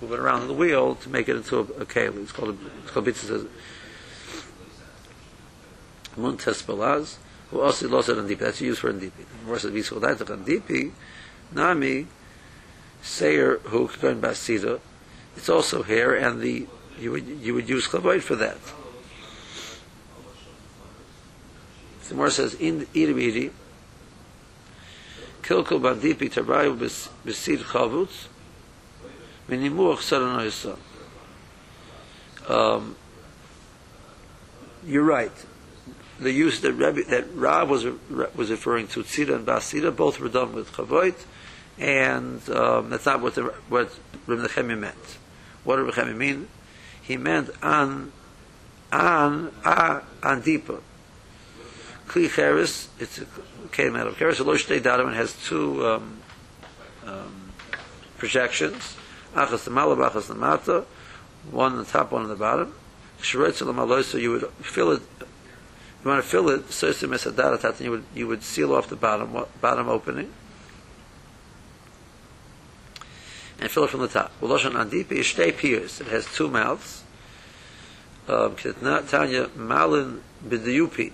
move 0.00 0.12
it 0.12 0.18
around 0.18 0.46
the 0.46 0.54
wheel 0.54 0.94
to 0.96 1.08
make 1.08 1.28
it 1.28 1.36
into 1.36 1.58
a, 1.58 1.62
a. 1.62 2.20
It's 2.20 2.32
called 2.32 2.50
a, 2.50 2.56
it's 2.82 2.90
called 2.90 3.06
beitzes 3.06 3.48
muntes 6.16 6.62
balaz. 6.62 7.16
Who 7.50 7.60
also 7.60 7.88
lost 7.88 8.08
it 8.08 8.18
on 8.18 8.28
dipi. 8.28 8.38
That's 8.38 8.60
used 8.60 8.80
for 8.80 8.88
on 8.88 9.00
dipi. 9.00 9.26
More 9.46 9.58
says 9.58 9.72
visu 9.72 10.00
daitach 10.00 10.30
on 10.30 10.44
dipi. 10.44 10.92
Nami 11.52 12.06
sayer 13.02 13.58
who 13.58 13.90
going 14.00 14.20
basida. 14.20 14.80
It's 15.36 15.48
also 15.48 15.82
hair, 15.82 16.14
and 16.14 16.40
the 16.40 16.66
you 16.98 17.10
would 17.10 17.26
you 17.26 17.54
would 17.54 17.68
use 17.68 17.86
klavoid 17.86 18.22
for 18.22 18.36
that. 18.36 18.58
The 22.08 22.14
more 22.14 22.30
says 22.30 22.54
in 22.54 22.86
iribiri. 25.42 25.64
Kilkul 25.64 25.80
bandipi 25.80 26.30
tarbayu 26.30 26.76
besid 27.24 27.60
chavutz. 27.60 28.28
Minimuach 29.48 29.98
saranoyasa. 29.98 30.78
Um, 32.48 32.96
you're 34.84 35.04
right. 35.04 35.32
The 36.20 36.30
use 36.30 36.60
that 36.60 36.72
Rabbi, 36.72 37.02
that 37.08 37.34
Rav 37.34 37.68
was 37.68 37.84
was 38.34 38.50
referring 38.50 38.86
to 38.88 39.02
tzira 39.02 39.36
and 39.36 39.46
basira, 39.46 39.94
both 39.94 40.20
were 40.20 40.28
done 40.28 40.52
with 40.52 40.72
chavoit, 40.72 41.24
and 41.78 42.48
um, 42.50 42.90
that's 42.90 43.06
not 43.06 43.20
what 43.20 43.34
the, 43.34 43.42
what 43.68 43.92
Rabbi 44.26 44.46
Nechemi 44.46 44.78
meant. 44.78 45.18
What 45.64 45.76
did 45.76 45.82
Rabbi 45.82 46.12
Nechemi 46.12 46.16
mean? 46.16 46.48
He 47.02 47.16
meant 47.16 47.50
an 47.62 48.12
an 48.92 49.50
a 49.64 50.02
an 50.22 50.40
deeper. 50.42 50.78
Kli 52.12 52.28
cheres, 52.28 52.88
it's 53.00 53.18
a 53.18 53.26
came 53.72 53.96
out 53.96 54.06
of 54.06 54.18
cheres. 54.18 54.38
A 54.38 54.44
losh 54.44 54.66
datum 54.66 55.08
and 55.08 55.16
has 55.16 55.32
two 55.46 55.86
um, 55.86 56.18
um, 57.06 57.52
projections. 58.18 58.96
Achas 59.34 59.64
the 59.64 59.70
achas 59.70 60.28
the 60.28 60.34
mata, 60.34 60.84
one 61.50 61.72
on 61.72 61.78
the 61.78 61.84
top, 61.84 62.12
one 62.12 62.22
on 62.22 62.28
the 62.28 62.36
bottom. 62.36 62.74
So 63.22 64.18
you 64.18 64.30
would 64.32 64.46
fill 64.60 64.92
it 64.92 65.02
you 66.04 66.10
want 66.10 66.22
to 66.22 66.28
fill 66.28 66.48
it, 66.50 67.80
you 67.80 67.90
would 67.90 68.04
you 68.14 68.26
would 68.26 68.42
seal 68.42 68.74
off 68.74 68.88
the 68.88 68.96
bottom 68.96 69.44
bottom 69.60 69.88
opening 69.88 70.32
and 73.60 73.70
fill 73.70 73.84
it 73.84 73.90
from 73.90 74.00
the 74.00 74.08
top. 74.08 74.32
Uloshan 74.40 74.72
andipi 74.72 75.12
is 75.12 75.26
shtei 75.26 75.56
piers. 75.56 76.00
It 76.00 76.08
has 76.08 76.26
two 76.26 76.48
mouths. 76.48 77.04
Um, 78.26 78.56
malin 79.56 80.22
b'diyupi. 80.44 81.12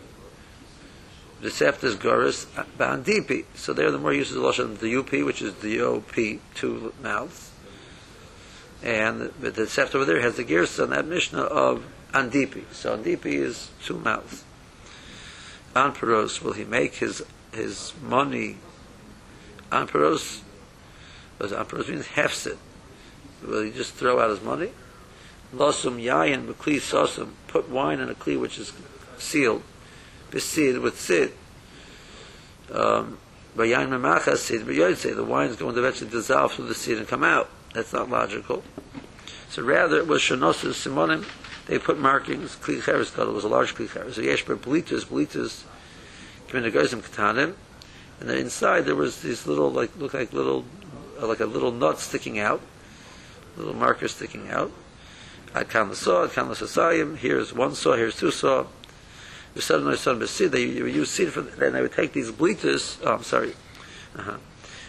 The 1.40 1.48
septus 1.48 1.94
goris 1.94 2.46
ba'andipi. 2.78 3.44
So 3.54 3.72
there, 3.72 3.90
the 3.90 3.98
more 3.98 4.12
uses 4.12 4.36
of 4.36 4.42
the 4.42 4.48
lashon 4.48 4.76
diyupi, 4.76 5.24
which 5.24 5.40
is 5.40 5.54
D-O-P, 5.54 6.40
two 6.54 6.92
mouths. 7.02 7.52
And 8.82 9.32
the, 9.40 9.50
the 9.50 9.90
over 9.94 10.04
there 10.04 10.20
has 10.20 10.36
the 10.36 10.44
gears 10.44 10.78
on 10.80 10.90
that 10.90 11.06
mishnah 11.06 11.42
of 11.42 11.84
andipi. 12.12 12.64
So 12.72 12.96
andipi 12.96 13.34
is 13.34 13.70
two 13.84 13.98
mouths. 13.98 14.44
Anperos, 15.74 16.42
will 16.42 16.54
he 16.54 16.64
make 16.64 16.96
his 16.96 17.22
his 17.52 17.92
money? 18.02 18.56
Anperos, 19.70 20.40
because 21.36 21.52
Anperos 21.52 21.88
means 21.88 22.06
hefset. 22.06 22.56
Will 23.46 23.62
he 23.62 23.70
just 23.70 23.94
throw 23.94 24.18
out 24.18 24.30
his 24.30 24.42
money? 24.42 24.70
Losum 25.54 26.02
yayin 26.02 26.46
b'kli 26.46 26.76
sosum, 26.76 27.30
put 27.46 27.68
wine 27.68 28.00
in 28.00 28.08
a 28.08 28.14
kli 28.14 28.38
which 28.40 28.58
is 28.58 28.72
sealed, 29.18 29.62
besid 30.30 30.80
with 30.80 30.98
sid. 31.00 31.32
Um, 32.72 33.18
Bayan 33.56 33.88
memacha 33.90 34.36
sid 34.36 34.66
but 34.66 34.98
say 34.98 35.12
the 35.12 35.24
wine 35.24 35.50
is 35.50 35.56
going 35.56 35.74
to 35.74 35.80
eventually 35.80 36.10
dissolve 36.10 36.52
through 36.52 36.68
the 36.68 36.74
seed 36.74 36.98
and 36.98 37.08
come 37.08 37.24
out. 37.24 37.50
That's 37.74 37.92
not 37.92 38.08
logical. 38.08 38.62
So 39.48 39.62
rather, 39.62 39.96
it 39.96 40.06
was 40.06 40.22
shanosus 40.22 40.86
simonim 40.86 41.24
they 41.68 41.78
put 41.78 41.98
markings. 41.98 42.56
Kli 42.56 42.82
cheres 42.82 43.16
it 43.16 43.32
was 43.32 43.44
a 43.44 43.48
large 43.48 43.74
kli 43.74 43.92
cheres. 43.92 44.16
So 44.16 44.22
yesh 44.22 44.44
belitas, 44.44 45.04
belitas, 45.04 45.64
k'minagazim 46.48 47.02
katanim, 47.02 47.54
and 48.20 48.28
then 48.28 48.38
inside 48.38 48.86
there 48.86 48.96
was 48.96 49.20
these 49.22 49.46
little, 49.46 49.70
like 49.70 49.94
look 49.96 50.14
like 50.14 50.32
little, 50.32 50.64
uh, 51.20 51.26
like 51.26 51.40
a 51.40 51.46
little 51.46 51.70
nut 51.70 52.00
sticking 52.00 52.38
out, 52.38 52.60
little 53.56 53.74
marker 53.74 54.08
sticking 54.08 54.48
out. 54.48 54.72
I 55.54 55.60
Ad 55.60 55.68
kan 55.68 55.94
saw, 55.94 56.24
ad 56.24 56.32
kan 56.32 56.48
l'sasayim. 56.48 57.16
Here's 57.16 57.52
one 57.52 57.74
saw, 57.74 57.96
here's 57.96 58.16
two 58.16 58.30
saw. 58.30 58.66
You 59.54 59.60
said 59.60 59.82
no 59.82 59.94
son 59.94 60.20
besid. 60.20 60.50
They 60.50 60.64
you 60.64 60.86
use 60.86 61.10
seed 61.10 61.32
for. 61.32 61.42
Then 61.42 61.72
they 61.72 61.82
would 61.82 61.92
take 61.92 62.12
these 62.12 62.30
belitas. 62.30 62.98
Oh, 63.04 63.14
I'm 63.14 63.22
sorry. 63.22 63.54
Uh-huh. 64.16 64.36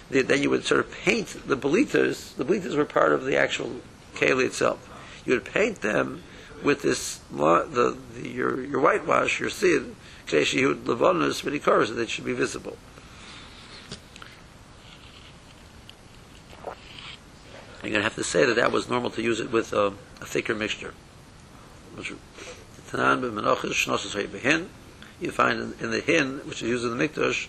They, 0.09 0.21
then 0.21 0.41
you 0.41 0.49
would 0.49 0.65
sort 0.65 0.81
of 0.81 0.91
paint 0.91 1.47
the 1.47 1.57
belitas. 1.57 2.35
The 2.35 2.45
belitas 2.45 2.75
were 2.75 2.85
part 2.85 3.13
of 3.13 3.25
the 3.25 3.37
actual 3.37 3.81
keli 4.15 4.45
itself. 4.45 4.85
You 5.25 5.33
would 5.33 5.45
paint 5.45 5.81
them 5.81 6.23
with 6.63 6.81
this 6.81 7.19
the, 7.31 7.97
the 8.13 8.27
your 8.27 8.63
your 8.63 8.79
whitewash, 8.79 9.39
your 9.39 9.49
seed, 9.49 9.95
Ksheshiyut 10.27 10.83
Levanus 10.83 11.41
Vidikaras, 11.41 11.95
that 11.95 12.09
should 12.09 12.25
be 12.25 12.33
visible. 12.33 12.77
You're 17.81 17.91
going 17.91 18.01
to 18.01 18.03
have 18.03 18.15
to 18.15 18.23
say 18.23 18.45
that 18.45 18.55
that 18.55 18.71
was 18.71 18.89
normal 18.89 19.09
to 19.11 19.21
use 19.21 19.39
it 19.39 19.51
with 19.51 19.71
a, 19.71 19.93
a 20.21 20.25
thicker 20.25 20.53
mixture. 20.53 20.93
You 25.21 25.31
find 25.31 25.59
in, 25.59 25.73
in 25.79 25.91
the 25.91 25.99
hin, 25.99 26.41
which 26.45 26.63
is 26.63 26.69
used 26.69 26.85
in 26.85 26.97
the 26.97 27.07
mikdash, 27.07 27.47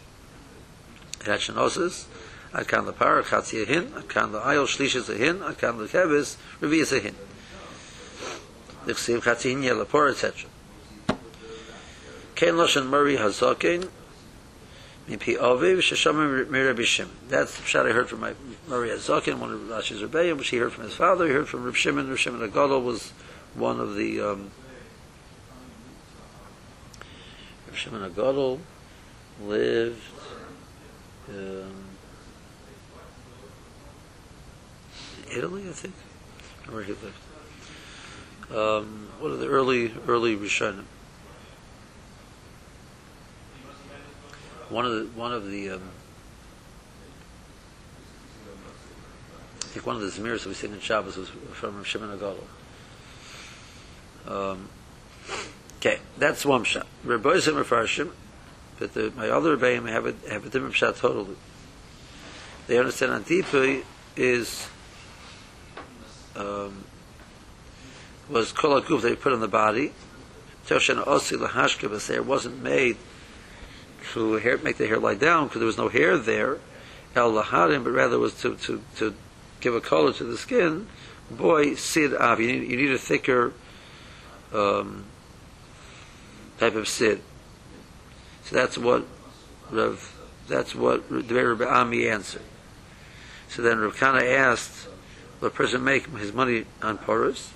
it 1.21 1.27
had 1.27 1.41
shenosis, 1.41 2.07
ad 2.53 2.69
kan 2.69 2.87
the 2.87 2.93
par, 2.93 3.23
chatzi 3.23 3.67
hin, 3.67 3.93
ad 3.97 4.09
kan 4.09 4.33
the 4.33 4.41
ayol 4.41 4.67
shlish 4.67 4.97
is 4.97 5.09
a 5.09 5.15
hin, 5.15 5.43
ad 5.43 5.59
kan 5.59 5.79
the 5.79 5.87
kevis, 5.87 6.37
revi 6.61 6.81
is 6.81 6.93
a 6.93 7.01
hin. 7.01 7.15
The 8.87 8.93
chsiv 8.93 9.23
chatzi 9.23 9.51
hin 9.51 9.63
yel, 9.63 9.83
etc. 9.83 10.49
Ken 12.35 12.55
Loshen 12.55 12.89
Mori 12.89 13.17
Hazokin, 13.17 13.89
Mipi 15.11 15.37
Oviv 15.37 15.79
Sheshamim 15.79 16.47
Mirabbi 16.47 16.85
Shimon. 16.85 17.13
That's 17.29 17.57
the 17.57 17.63
pshat 17.63 17.87
I 17.87 17.93
heard 17.93 18.09
from 18.09 18.21
my 18.21 18.35
Maria 18.69 18.97
Zokin, 18.97 19.39
one 19.39 19.53
of 19.53 19.61
Rashi's 19.61 20.01
Rebbeim, 20.01 20.39
which 20.39 20.49
he 20.49 20.59
heard 20.59 20.73
from 20.73 20.85
his 20.85 20.95
father. 20.95 21.27
He 21.27 21.33
heard 21.33 21.49
from 21.49 21.65
Reb 21.65 21.75
Shimon. 21.75 22.09
Reb 22.09 22.17
Shimon 22.17 22.49
Agadol 22.49 22.83
was 22.83 23.13
one 23.55 23.81
of 23.81 23.97
the 23.97 24.21
um, 24.21 24.51
Reb 27.67 27.70
Shimon 27.81 28.03
lived 29.43 30.03
um, 31.31 31.87
in 35.27 35.39
Italy, 35.39 35.67
I 35.67 35.73
think. 35.73 35.95
Where 36.69 36.83
he 36.83 36.93
lived. 36.93 37.15
Um, 38.51 39.09
one 39.19 39.33
of 39.33 39.39
the 39.41 39.47
early 39.47 39.95
early 40.07 40.37
Rishonim. 40.37 40.85
One 44.69 44.85
of 44.85 44.93
the 44.93 45.05
one 45.19 45.33
of 45.33 45.51
the 45.51 45.71
um, 45.71 45.83
I 49.57 49.67
think 49.69 49.87
one 49.87 49.97
of 49.97 50.03
the 50.03 50.09
Zemirs 50.09 50.45
we 50.45 50.53
sing 50.53 50.73
in 50.73 50.81
Shabbos 50.81 51.17
was 51.17 51.31
from 51.31 51.83
Shimon. 51.85 52.21
Um, 54.29 54.69
okay, 55.81 55.99
that's 56.19 56.45
one 56.45 56.65
shot. 56.65 56.87
Rabbi 57.05 57.39
Zimmer 57.39 57.65
Farshim, 57.65 58.11
but 58.79 58.95
the, 58.95 59.13
my 59.17 59.29
other 59.29 59.57
Rebbeim 59.57 59.89
have 59.89 60.07
a, 60.07 60.15
have 60.31 60.47
a 60.47 60.49
different 60.49 60.75
shot 60.75 60.97
totally. 60.97 61.37
They 62.67 62.79
understand 62.79 63.25
Antipa 63.25 63.83
is 64.17 64.69
um, 66.37 66.85
was 68.29 68.53
kol 68.53 68.81
guf 68.81 69.03
they 69.03 69.17
put 69.17 69.33
on 69.33 69.41
the 69.41 69.49
body. 69.49 69.93
Toshen 70.67 71.03
osi 71.05 71.37
lahashka 71.37 71.91
but 71.91 72.09
it 72.15 72.25
wasn't 72.25 72.63
made 72.63 72.97
to 74.13 74.35
hair, 74.35 74.59
make 74.59 74.77
the 74.77 74.87
hair 74.87 74.99
lie 74.99 75.15
down 75.15 75.49
because 75.49 75.61
there 75.61 75.67
was 75.67 75.79
no 75.79 75.89
hair 75.89 76.17
there. 76.17 76.59
El 77.17 77.33
laharim, 77.33 77.83
but 77.83 77.91
rather 77.91 78.19
was 78.19 78.35
to, 78.41 78.55
to, 78.57 78.81
to 78.97 79.15
give 79.61 79.75
a 79.75 79.81
color 79.81 80.13
to 80.13 80.25
the 80.25 80.37
skin. 80.37 80.87
Boy, 81.31 81.75
sid 81.75 82.15
av. 82.15 82.41
You 82.41 82.47
need, 82.47 82.71
you 82.71 82.77
need 82.77 82.93
a 82.93 82.99
thicker 82.99 83.53
um, 84.53 85.05
type 86.61 86.75
of 86.75 86.87
sid. 86.87 87.23
So 88.45 88.55
that's 88.55 88.77
what 88.77 89.05
Rav, 89.71 90.17
that's 90.47 90.75
what 90.75 91.09
the 91.09 91.35
Rabbi 91.35 91.65
Ami 91.65 92.07
answered. 92.07 92.43
So 93.49 93.63
then 93.63 93.79
Rav 93.79 93.97
Kahana 93.97 94.23
asked, 94.23 94.87
"Will 95.41 95.49
a 95.49 95.51
person 95.51 95.83
make 95.83 96.07
his 96.17 96.33
money 96.33 96.67
on 96.83 96.99
porous?" 96.99 97.53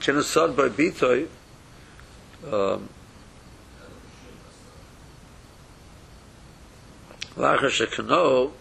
Chenasad 0.00 0.54
by 0.54 0.68
bitoy. 0.68 1.28
Um, 2.50 2.88
Lachar 7.36 7.70
shekano, 7.70 8.52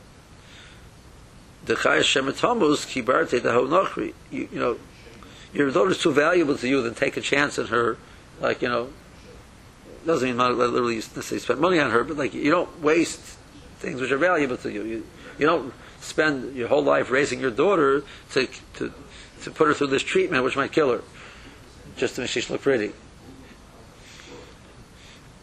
the 1.65 1.75
chayas 1.75 2.03
shemetamus 2.03 2.85
kibarte 2.87 3.41
the 3.41 3.49
honachri. 3.49 4.13
You 4.31 4.47
know, 4.53 4.79
your 5.53 5.71
daughter's 5.71 6.01
too 6.01 6.13
valuable 6.13 6.57
to 6.57 6.67
you 6.67 6.81
than 6.81 6.93
take 6.93 7.17
a 7.17 7.21
chance 7.21 7.59
on 7.59 7.67
her. 7.67 7.97
Like 8.39 8.61
you 8.61 8.69
know, 8.69 8.89
doesn't 10.05 10.27
mean 10.27 10.37
literally 10.37 10.95
necessarily 10.95 11.39
spend 11.39 11.59
money 11.59 11.79
on 11.79 11.91
her, 11.91 12.03
but 12.03 12.17
like 12.17 12.33
you 12.33 12.51
don't 12.51 12.81
waste 12.81 13.19
things 13.79 14.01
which 14.01 14.11
are 14.11 14.17
valuable 14.17 14.57
to 14.57 14.71
you. 14.71 14.83
You 14.83 15.05
you 15.37 15.45
don't 15.45 15.73
spend 16.01 16.55
your 16.55 16.67
whole 16.67 16.83
life 16.83 17.09
raising 17.11 17.39
your 17.39 17.51
daughter 17.51 18.03
to 18.31 18.47
to 18.75 18.93
to 19.41 19.51
put 19.51 19.67
her 19.67 19.73
through 19.73 19.87
this 19.87 20.03
treatment 20.03 20.43
which 20.43 20.55
might 20.55 20.71
kill 20.71 20.91
her, 20.91 21.01
just 21.97 22.15
to 22.15 22.21
make 22.21 22.29
she 22.29 22.41
look 22.51 22.61
pretty. 22.61 22.93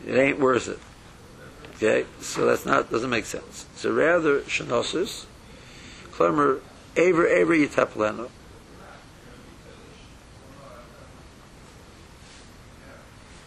It 0.07 0.17
ain't 0.17 0.39
worth 0.39 0.69
it. 0.69 0.79
Okay, 1.77 2.07
so 2.21 2.47
that's 2.47 2.65
not 2.65 2.91
doesn't 2.91 3.11
make 3.11 3.27
sense. 3.27 3.67
So 3.75 3.93
rather 3.93 4.41
shenosis, 4.41 5.27
klemer 6.13 6.61
aver 6.97 7.27
aver 7.27 7.55
yitapleno. 7.55 8.31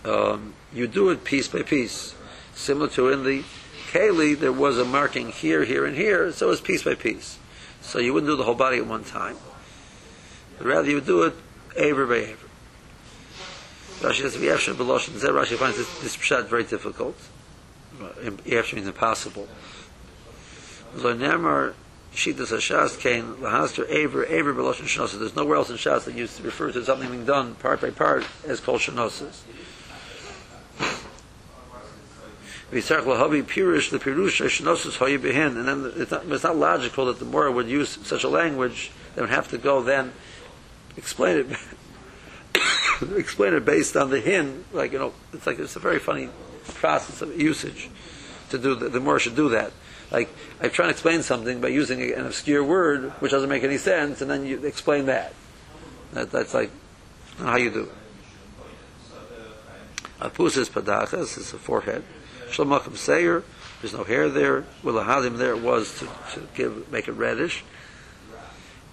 Um, 0.05 0.53
you 0.73 0.87
do 0.87 1.09
it 1.09 1.23
piece 1.23 1.47
by 1.47 1.61
piece, 1.61 2.15
similar 2.53 2.87
to 2.89 3.09
in 3.09 3.23
the 3.23 3.43
keli. 3.91 4.37
There 4.37 4.51
was 4.51 4.77
a 4.77 4.85
marking 4.85 5.29
here, 5.29 5.63
here, 5.65 5.85
and 5.85 5.95
here, 5.95 6.31
so 6.31 6.47
it 6.47 6.49
was 6.49 6.61
piece 6.61 6.83
by 6.83 6.95
piece. 6.95 7.37
So 7.81 7.99
you 7.99 8.13
wouldn't 8.13 8.29
do 8.29 8.35
the 8.35 8.43
whole 8.43 8.55
body 8.55 8.77
at 8.77 8.85
one 8.85 9.03
time. 9.03 9.37
But 10.57 10.67
rather, 10.67 10.89
you 10.89 10.95
would 10.95 11.05
do 11.05 11.23
it 11.23 11.33
aver 11.75 12.05
by 12.05 12.15
aver. 12.15 12.47
Rashi 13.99 14.21
says, 14.21 14.37
"V'yavshin 14.37 14.75
b'loshin." 14.75 15.19
Zeh 15.19 15.29
Rashi 15.29 15.57
finds 15.57 15.77
this, 15.77 15.99
this 15.99 16.17
pshat 16.17 16.45
very 16.45 16.63
difficult. 16.63 17.17
Yavshin 17.99 18.75
means 18.75 18.87
impossible. 18.87 19.47
Lo 20.95 21.13
shitas 22.13 22.47
hashas 22.47 22.97
kain 22.99 23.35
lahaster 23.35 23.87
aver 23.89 24.25
aver 24.25 24.53
b'loshin 24.53 24.85
shnosa. 24.85 25.19
There's 25.19 25.35
nowhere 25.35 25.57
else 25.57 25.69
in 25.69 25.75
shas 25.75 26.05
that 26.05 26.15
used 26.15 26.37
to 26.37 26.43
refer 26.43 26.71
to 26.71 26.83
something 26.83 27.09
being 27.09 27.25
done 27.25 27.55
part 27.55 27.81
by 27.81 27.89
part 27.89 28.25
as 28.47 28.59
called 28.59 28.81
shnosis. 28.81 29.41
V'yitzarch 32.71 33.03
lahavi 33.03 33.43
pirish 33.43 33.89
the 33.89 33.97
pirush 33.97 34.41
shnosis 34.45 34.97
hoyi 34.97 35.17
behin. 35.19 35.57
And 35.57 35.67
then 35.67 35.93
it's 35.95 36.11
not, 36.11 36.25
it's 36.27 36.43
not 36.43 36.55
logical 36.55 37.05
that 37.05 37.19
the 37.19 37.25
Mora 37.25 37.51
would 37.51 37.67
use 37.67 37.97
such 38.03 38.23
a 38.23 38.29
language. 38.29 38.91
They 39.15 39.21
would 39.21 39.31
have 39.31 39.47
to 39.49 39.57
go 39.57 39.81
then 39.81 40.13
explain 40.97 41.37
it 41.37 41.57
explain 43.15 43.53
it 43.53 43.65
based 43.65 43.95
on 43.95 44.09
the 44.09 44.19
hin, 44.19 44.65
like 44.73 44.91
you 44.91 44.99
know, 44.99 45.13
it's 45.33 45.47
like 45.47 45.59
it's 45.59 45.75
a 45.75 45.79
very 45.79 45.99
funny 45.99 46.29
process 46.65 47.21
of 47.21 47.39
usage 47.39 47.89
to 48.49 48.57
do. 48.57 48.75
The, 48.75 48.89
the 48.89 48.99
more 48.99 49.19
should 49.19 49.35
do 49.35 49.49
that. 49.49 49.71
Like 50.11 50.29
I 50.61 50.67
try 50.67 50.85
to 50.85 50.91
explain 50.91 51.23
something 51.23 51.61
by 51.61 51.69
using 51.69 52.01
an 52.13 52.25
obscure 52.25 52.63
word 52.63 53.11
which 53.19 53.31
doesn't 53.31 53.49
make 53.49 53.63
any 53.63 53.77
sense, 53.77 54.21
and 54.21 54.29
then 54.29 54.45
you 54.45 54.65
explain 54.65 55.05
that. 55.05 55.33
that 56.13 56.31
that's 56.31 56.53
like 56.53 56.71
how 57.37 57.57
you 57.57 57.69
do. 57.69 57.89
Apus 60.19 60.57
is 60.57 60.69
padachas 60.69 61.37
is 61.37 61.53
a 61.53 61.57
forehead. 61.57 62.03
Shlomachim 62.49 62.97
seir. 62.97 63.43
There's 63.81 63.93
no 63.93 64.03
hair 64.03 64.29
there. 64.29 64.65
Well, 64.83 64.95
the 64.95 65.03
hadim 65.03 65.37
there 65.37 65.55
was 65.55 65.99
to, 65.99 66.05
to 66.33 66.47
give 66.53 66.91
make 66.91 67.07
it 67.07 67.13
reddish. 67.13 67.63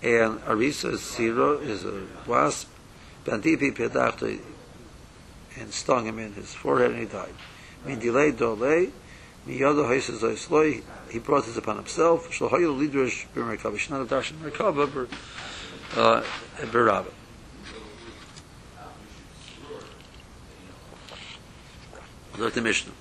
And 0.02 0.40
arisa 0.42 0.92
is 0.92 1.02
zero 1.02 1.58
is 1.58 1.84
a 1.84 2.02
wasp. 2.26 2.68
Bandipi 3.24 3.74
pedachta 3.74 4.40
and 5.58 5.72
stung 5.72 6.06
him 6.06 6.18
in 6.18 6.32
his 6.34 6.54
forehead 6.54 6.92
and 6.92 7.00
he 7.00 7.06
died. 7.06 7.34
Min 7.84 7.98
delay 7.98 8.30
dole, 8.30 8.90
miyoda 9.46 9.86
hoises 9.86 10.20
oisloi, 10.20 10.82
he 11.10 11.18
brought 11.18 11.46
this 11.46 11.56
upon 11.56 11.76
himself, 11.76 12.30
shlohoyo 12.30 12.76
lidrush 12.76 13.26
b'merkava, 13.34 13.78
she's 13.78 13.90
not 13.90 14.02
a 14.02 14.04
darshan 14.04 14.34
merkava, 14.38 15.08
uh, 15.96 16.22
berava. 16.66 17.10
The 22.36 22.60
Mishnah. 22.60 22.92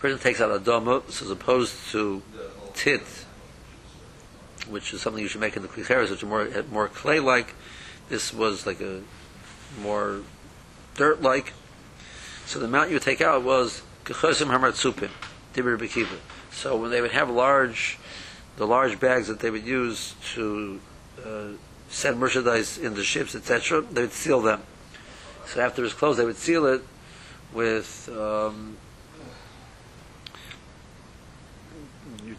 Person 0.00 0.18
takes 0.18 0.40
out 0.40 0.50
a 0.50 0.64
so 0.64 1.02
as 1.08 1.30
opposed 1.30 1.74
to 1.90 2.22
tit, 2.72 3.02
which 4.66 4.94
is 4.94 5.02
something 5.02 5.22
you 5.22 5.28
should 5.28 5.42
make 5.42 5.56
in 5.56 5.62
the 5.62 5.68
klicheres, 5.68 6.08
which 6.08 6.22
are 6.22 6.26
more, 6.26 6.48
more 6.70 6.88
clay-like, 6.88 7.54
this 8.08 8.32
was 8.32 8.64
like 8.64 8.80
a 8.80 9.02
more 9.82 10.22
dirt-like. 10.94 11.52
So 12.46 12.58
the 12.60 12.64
amount 12.64 12.88
you 12.88 12.94
would 12.94 13.02
take 13.02 13.20
out 13.20 13.42
was 13.42 13.82
kechosim 14.04 14.46
hamatzupim, 14.46 15.10
dibir 15.52 15.78
bekiva. 15.78 16.16
So 16.50 16.78
when 16.78 16.90
they 16.90 17.02
would 17.02 17.12
have 17.12 17.28
large, 17.28 17.98
the 18.56 18.66
large 18.66 18.98
bags 18.98 19.28
that 19.28 19.40
they 19.40 19.50
would 19.50 19.66
use 19.66 20.14
to 20.32 20.80
uh, 21.22 21.42
send 21.90 22.18
merchandise 22.18 22.78
in 22.78 22.94
the 22.94 23.04
ships, 23.04 23.34
etc., 23.34 23.82
they 23.82 24.00
would 24.00 24.12
seal 24.12 24.40
them. 24.40 24.62
So 25.44 25.60
after 25.60 25.82
it 25.82 25.84
was 25.84 25.92
closed, 25.92 26.18
they 26.18 26.24
would 26.24 26.38
seal 26.38 26.64
it 26.64 26.82
with 27.52 28.08
um, 28.16 28.78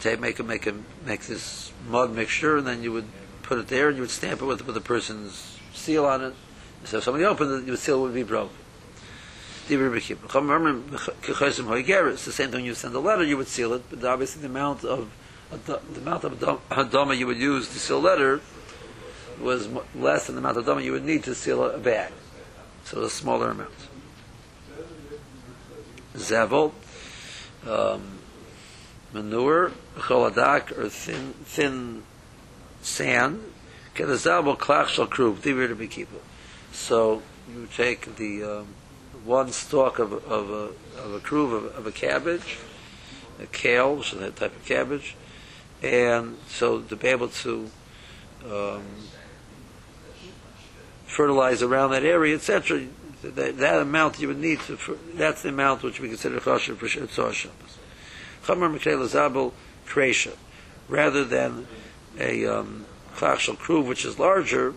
you 0.06 0.12
take 0.12 0.20
make 0.20 0.40
a 0.68 0.74
make 1.06 1.22
this 1.24 1.72
mud 1.88 2.16
mixture, 2.16 2.58
and 2.58 2.68
then 2.68 2.84
you 2.84 2.92
would 2.92 3.06
put 3.44 3.58
it 3.58 3.68
there, 3.68 3.90
and 3.90 3.98
you 3.98 4.02
would 4.02 4.12
stamp 4.12 4.42
it 4.42 4.46
with 4.46 4.66
with 4.66 4.76
the 4.76 4.82
person's 4.82 5.58
seal 5.74 6.06
on 6.06 6.24
it. 6.24 6.34
So 6.86 6.98
if 6.98 7.04
somebody 7.04 7.26
opened 7.26 7.52
it, 7.52 7.72
the 7.72 7.78
seal 7.78 8.02
would 8.02 8.14
be 8.14 8.24
broken. 8.24 8.56
It's 9.68 10.16
the 12.26 12.32
same 12.32 12.52
thing 12.52 12.66
you 12.66 12.74
send 12.74 12.96
a 12.96 13.00
letter, 13.00 13.24
you 13.24 13.38
would 13.38 13.48
seal 13.48 13.74
it, 13.74 13.84
but 13.90 14.04
obviously 14.04 14.42
the 14.42 14.48
amount 14.48 14.84
of 14.84 15.12
the 15.66 15.80
amount 15.98 16.24
of 16.24 16.40
hadama 16.70 17.18
you 17.18 17.28
would 17.28 17.38
use 17.38 17.68
to 17.70 17.80
seal 17.80 18.00
a 18.00 18.00
letter 18.00 18.42
was 19.40 19.70
less 19.96 20.28
than 20.28 20.36
the 20.36 20.40
amount 20.40 20.58
of 20.58 20.66
hadama 20.66 20.84
you 20.84 20.92
would 20.92 21.06
need 21.06 21.24
to 21.24 21.36
seal 21.36 21.64
a 21.64 21.78
bag. 21.78 22.12
So 22.86 23.02
a 23.02 23.10
smaller 23.10 23.52
amount. 23.52 23.70
Zevel, 26.16 26.72
um, 27.68 28.20
manure, 29.14 29.72
choladak, 29.98 30.78
or 30.78 30.90
thin, 30.90 31.34
thin 31.44 32.04
sand, 32.82 33.44
a 33.96 34.04
klach 34.04 34.88
shal 34.88 35.08
krub, 35.08 35.38
divir 35.38 35.68
to 35.68 35.76
be 35.76 36.08
So 36.72 37.22
you 37.54 37.68
take 37.76 38.16
the 38.16 38.44
um, 38.44 38.68
one 39.26 39.52
stalk 39.52 40.00
of, 40.00 40.14
of 40.14 40.50
a 40.50 41.00
of 41.00 41.14
a 41.14 41.20
cruve 41.20 41.54
of, 41.54 41.66
of 41.76 41.88
a 41.88 41.92
cabbage, 41.92 42.58
a 43.42 43.46
kale, 43.48 43.96
which 43.96 44.14
is 44.14 44.20
that 44.20 44.36
type 44.36 44.56
of 44.56 44.66
cabbage, 44.66 45.16
and 45.82 46.38
so 46.48 46.82
to 46.82 46.96
be 46.96 47.08
able 47.08 47.28
to 47.28 47.70
um, 48.46 48.84
fertilize 51.06 51.62
around 51.62 51.92
that 51.92 52.04
area, 52.04 52.36
etc. 52.36 52.88
That, 53.24 53.58
that 53.60 53.80
amount 53.80 54.20
you 54.20 54.28
would 54.30 54.40
need 54.40 54.62
to, 54.62 54.98
that's 55.14 55.44
the 55.44 55.50
amount 55.50 55.84
which 55.84 56.00
we 56.00 56.08
consider 56.08 56.40
chashav 56.40 56.78
for 56.78 56.88
Chamer 58.44 58.74
Mekrei 58.74 58.98
Lazabel 58.98 59.54
Kreisha, 59.88 60.36
rather 60.90 61.24
than 61.24 61.68
a 62.20 62.46
um, 62.46 62.86
Kruv, 63.16 63.86
which 63.86 64.06
is 64.06 64.18
larger, 64.18 64.74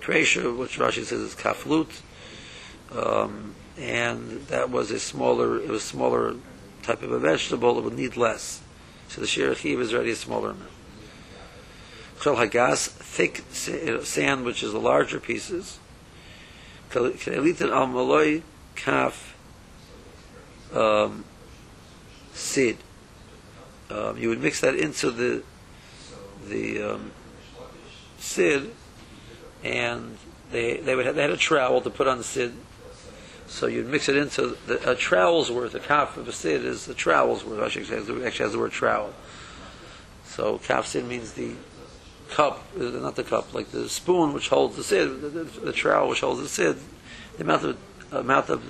Kreisha, 0.00 0.56
which 0.56 0.78
Rashi 0.78 1.04
says 1.04 1.20
is 1.20 1.34
Kaflut, 1.34 2.00
um, 2.94 3.54
and 3.78 4.46
that 4.48 4.70
was 4.70 4.90
a 4.90 5.00
smaller, 5.00 5.58
it 5.58 5.68
was 5.68 5.82
smaller 5.82 6.36
type 6.82 7.02
of 7.02 7.10
a 7.10 7.18
vegetable, 7.18 7.78
it 7.78 7.84
would 7.84 7.96
need 7.96 8.16
less. 8.16 8.62
So 9.08 9.20
the 9.20 9.26
Shir 9.26 9.54
Achiv 9.54 9.80
is 9.80 9.92
already 9.92 10.10
a 10.10 10.16
smaller 10.16 10.50
amount. 10.50 10.70
Chel 12.20 12.36
Hagas, 12.36 12.88
thick 12.88 13.42
sand, 13.50 14.44
which 14.44 14.62
is 14.62 14.72
the 14.72 14.78
larger 14.78 15.18
pieces. 15.18 15.78
Kelitin 16.90 17.70
al 17.70 17.88
Maloi 17.88 18.42
Kaf 18.76 19.33
um, 20.74 21.24
Sid. 22.32 22.78
Um, 23.90 24.18
you 24.18 24.28
would 24.28 24.40
mix 24.40 24.60
that 24.60 24.74
into 24.74 25.10
the 25.10 25.42
the 26.46 26.82
um, 26.82 27.10
and 29.62 30.18
they 30.50 30.76
they 30.78 30.94
would 30.94 31.06
have, 31.06 31.14
they 31.14 31.22
had 31.22 31.30
a 31.30 31.36
trowel 31.36 31.80
to 31.80 31.90
put 31.90 32.08
on 32.08 32.18
the 32.18 32.24
Sid. 32.24 32.54
So 33.46 33.66
you'd 33.66 33.86
mix 33.86 34.08
it 34.08 34.16
into 34.16 34.56
the, 34.66 34.90
a 34.90 34.94
trowel's 34.94 35.50
worth. 35.50 35.74
A 35.74 35.80
kaf 35.80 36.16
of 36.16 36.26
a 36.26 36.32
sid 36.32 36.64
is 36.64 36.88
a 36.88 36.94
trowel's 36.94 37.44
worth. 37.44 37.62
Actually, 37.62 38.24
actually 38.24 38.44
has 38.44 38.52
the 38.52 38.58
word 38.58 38.72
trowel. 38.72 39.12
So 40.24 40.58
kaf 40.58 40.86
sid 40.86 41.04
means 41.04 41.34
the 41.34 41.52
cup, 42.30 42.64
uh, 42.76 42.82
not 42.82 43.16
the 43.16 43.22
cup, 43.22 43.54
like 43.54 43.70
the 43.70 43.88
spoon 43.88 44.32
which 44.32 44.48
holds 44.48 44.76
the 44.76 44.82
sid, 44.82 45.20
the, 45.20 45.28
the, 45.28 45.44
the 45.44 45.72
trowel 45.72 46.08
which 46.08 46.20
holds 46.20 46.40
the 46.40 46.48
sid, 46.48 46.76
the 47.36 47.44
amount 47.44 47.64
of 47.64 47.78
amount 48.10 48.48
of 48.48 48.62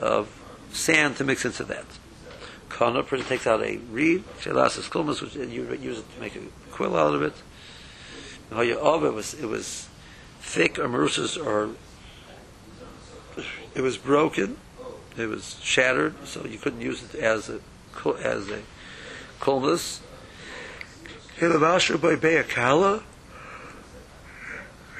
of 0.00 0.28
sand 0.72 1.16
to 1.16 1.24
mix 1.24 1.44
into 1.44 1.64
that. 1.64 1.84
Kana 2.68 3.02
person 3.02 3.26
takes 3.26 3.46
out 3.46 3.62
a 3.62 3.76
reed, 3.90 4.24
shelasas 4.40 4.88
kulmas, 4.90 5.22
which 5.22 5.34
you 5.34 5.72
use 5.80 5.98
it 5.98 6.14
to 6.14 6.20
make 6.20 6.36
a 6.36 6.40
quill 6.72 6.96
out 6.96 7.14
of 7.14 7.22
it. 7.22 7.34
It 8.50 9.14
was 9.14 9.34
it 9.34 9.46
was 9.46 9.88
thick 10.40 10.78
or 10.78 10.88
marusas 10.88 11.36
or 11.42 11.70
it 13.74 13.80
was 13.80 13.96
broken, 13.96 14.56
it 15.16 15.26
was 15.26 15.58
shattered, 15.62 16.14
so 16.26 16.44
you 16.44 16.58
couldn't 16.58 16.80
use 16.80 17.02
it 17.02 17.14
as 17.14 17.48
a 17.48 17.60
as 18.22 18.48
a. 18.48 18.62
Hilavasha 21.38 22.00
by. 22.00 23.02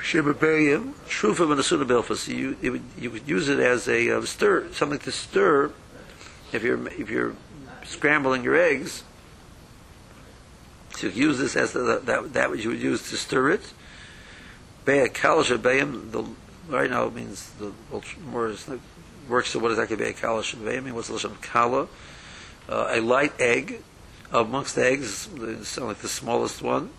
Shibabayim, 0.07 0.93
Shrufa 1.09 1.51
and 1.51 1.61
Asuna 1.61 1.85
Be'ilpas. 1.85 2.29
You 2.29 2.57
would, 2.71 2.83
you 2.97 3.11
could 3.11 3.29
use 3.29 3.49
it 3.49 3.59
as 3.59 3.89
a 3.89 4.17
uh, 4.17 4.23
stir, 4.23 4.73
something 4.73 5.01
to 5.01 5.11
stir. 5.11 5.73
If 6.53 6.63
you're 6.63 6.87
if 6.87 7.11
you're 7.11 7.35
scrambling 7.83 8.45
your 8.45 8.55
eggs, 8.55 9.03
so 10.95 11.09
you 11.09 11.27
use 11.29 11.39
this 11.39 11.57
as 11.57 11.73
the, 11.73 12.01
that 12.05 12.33
that 12.35 12.51
which 12.53 12.63
you 12.63 12.71
would 12.71 12.81
use 12.81 13.11
to 13.11 13.17
stir 13.17 13.51
it. 13.51 13.73
Beakala 14.85 15.43
Shabayim. 15.43 16.13
The 16.13 16.25
right 16.69 16.89
now 16.89 17.07
it 17.07 17.15
means 17.15 17.51
the 17.59 17.73
more 18.31 18.55
works. 19.29 19.51
So 19.51 19.59
what 19.59 19.75
does 19.75 19.77
that 19.79 19.89
Beakala 19.89 20.43
Shabayim 20.43 20.85
mean? 20.85 20.95
What's 20.95 21.09
the 21.09 21.15
lashon 21.15 21.43
kala? 21.43 21.89
Uh, 22.69 22.87
a 22.91 23.01
light 23.01 23.33
egg 23.41 23.83
amongst 24.33 24.77
the 24.77 24.87
eggs, 24.87 25.29
it's 25.37 25.79
like 25.79 25.99
the 25.99 26.09
smallest 26.09 26.63
one. 26.63 26.91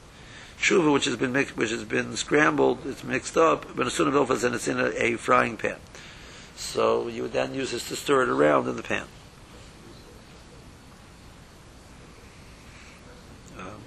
Shuva, 0.59 0.91
which 0.91 1.05
has 1.05 1.15
been 1.15 1.31
mixed, 1.31 1.55
which 1.55 1.69
has 1.69 1.83
been 1.83 2.15
scrambled, 2.17 2.79
it's 2.85 3.03
mixed 3.03 3.37
up, 3.37 3.65
but 3.75 3.85
as 3.87 3.99
and 4.43 4.55
it's 4.55 4.67
in 4.67 4.79
a, 4.79 4.89
a 4.89 5.15
frying 5.15 5.55
pan. 5.55 5.77
So 6.55 7.07
you 7.07 7.21
would 7.21 7.33
then 7.33 7.53
use 7.53 7.71
this 7.71 7.87
to 7.89 7.95
stir 7.95 8.23
it 8.23 8.29
around 8.29 8.67
in 8.67 8.75
the 8.75 8.83
pan. 8.83 9.05
Um, 13.59 13.81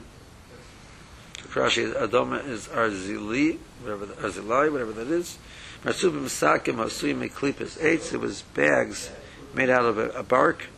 Rashi 1.48 1.92
Adoma 1.92 2.46
is 2.46 2.68
Arzili, 2.68 3.58
whatever 3.82 4.06
the, 4.06 4.14
Arzilai, 4.14 4.70
whatever 4.70 4.92
that 4.92 5.08
is. 5.08 5.38
Marsubim 5.84 6.26
Sakim 6.26 6.76
Hasuyim 6.76 7.28
Eklipis 7.28 7.78
Eitz, 7.78 8.14
it 8.14 8.20
was 8.20 8.42
bags 8.42 9.10
made 9.54 9.70
out 9.70 9.84
of 9.84 9.98
a, 9.98 10.10
a 10.10 10.22
bark 10.22 10.68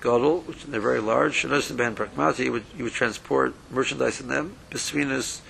gadol, 0.00 0.40
which 0.40 0.64
they're 0.64 0.80
very 0.80 1.00
large. 1.00 1.42
Shanosim 1.42 1.76
ben 1.76 1.94
prakmati, 1.94 2.44
you 2.44 2.52
would 2.52 2.64
would 2.78 2.92
transport 2.92 3.54
merchandise 3.70 4.20
in 4.20 4.28
them. 4.28 4.56
Besvinas, 4.70 5.40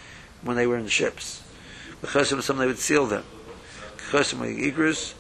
when 0.43 0.57
they 0.57 0.67
were 0.67 0.77
in 0.77 0.89
ships. 0.89 1.43
Chasim 2.03 2.43
some 2.43 2.59
they 2.59 2.67
would 2.67 2.79
seal 2.79 3.07
them. 3.07 3.25
Chasim 4.11 4.39
igros. 4.59 5.15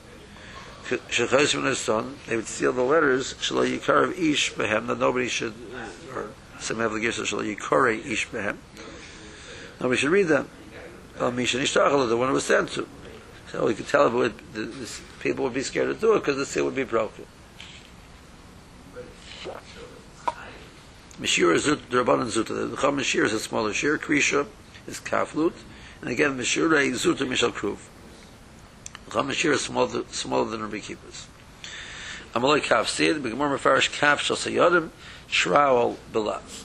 Shechasim 0.84 1.64
his 1.66 1.78
son, 1.78 2.16
they 2.26 2.36
would 2.36 2.46
seal 2.46 2.72
the 2.72 2.82
letters. 2.82 3.34
Shalo 3.34 3.66
yikar 3.68 4.04
of 4.04 4.18
ish 4.18 4.54
behem 4.54 4.86
that 4.88 4.98
nobody 4.98 5.28
should, 5.28 5.54
or 6.14 6.30
some 6.58 6.78
have 6.78 6.92
the 6.92 7.00
gifts 7.00 7.18
of 7.18 7.26
shalo 7.26 7.56
yikore 7.56 8.04
ish 8.04 8.28
behem. 8.28 8.56
Nobody 9.80 10.00
should 10.00 10.10
read 10.10 10.28
them. 10.28 10.48
Misha 11.20 11.58
nishtachal, 11.58 12.08
the 12.08 12.16
one 12.16 12.30
it 12.30 12.32
was 12.32 12.44
sent 12.44 12.70
to. 12.70 12.88
So 13.52 13.66
we 13.66 13.74
could 13.74 13.88
tell 13.88 14.06
if 14.06 14.12
it 14.12 14.16
would, 14.16 14.38
the, 14.52 14.60
the, 14.62 15.00
people 15.20 15.44
would 15.44 15.54
be 15.54 15.62
scared 15.62 15.94
to 15.94 16.00
do 16.00 16.14
it 16.14 16.20
because 16.20 16.36
the 16.36 16.46
seal 16.46 16.64
would 16.64 16.74
be 16.74 16.84
broken. 16.84 17.26
Mashir 21.20 21.54
is 21.54 21.64
Zut, 21.64 21.90
Rabbanan 21.90 22.28
Zuta. 22.32 22.70
The 22.70 22.76
Chum 22.78 22.96
Mashir 22.96 23.24
is 23.24 23.34
a 23.34 23.40
smaller 23.40 23.74
shir. 23.74 23.98
Krisha 23.98 24.46
is 24.86 25.00
Kaflut. 25.00 25.52
And 26.00 26.08
again, 26.08 26.38
Mashir 26.38 26.72
is 26.80 27.04
Zuta 27.04 27.28
Mishal 27.28 27.52
Kruv. 27.52 27.76
The 29.04 29.10
Chum 29.10 29.28
Mashir 29.28 29.52
is 29.52 29.60
smaller, 29.60 30.04
smaller 30.08 30.48
than 30.48 30.62
Rabbi 30.62 30.78
Kippus. 30.78 31.26
Amalai 32.32 32.62
Kaf 32.62 32.88
Sid, 32.88 33.22
Begmor 33.22 33.54
Mefarish 33.54 33.92
Kaf 33.92 34.22
Shal 34.22 34.34
Sayadim, 34.34 34.88
Shraul 35.28 35.96
Belaz. 36.10 36.64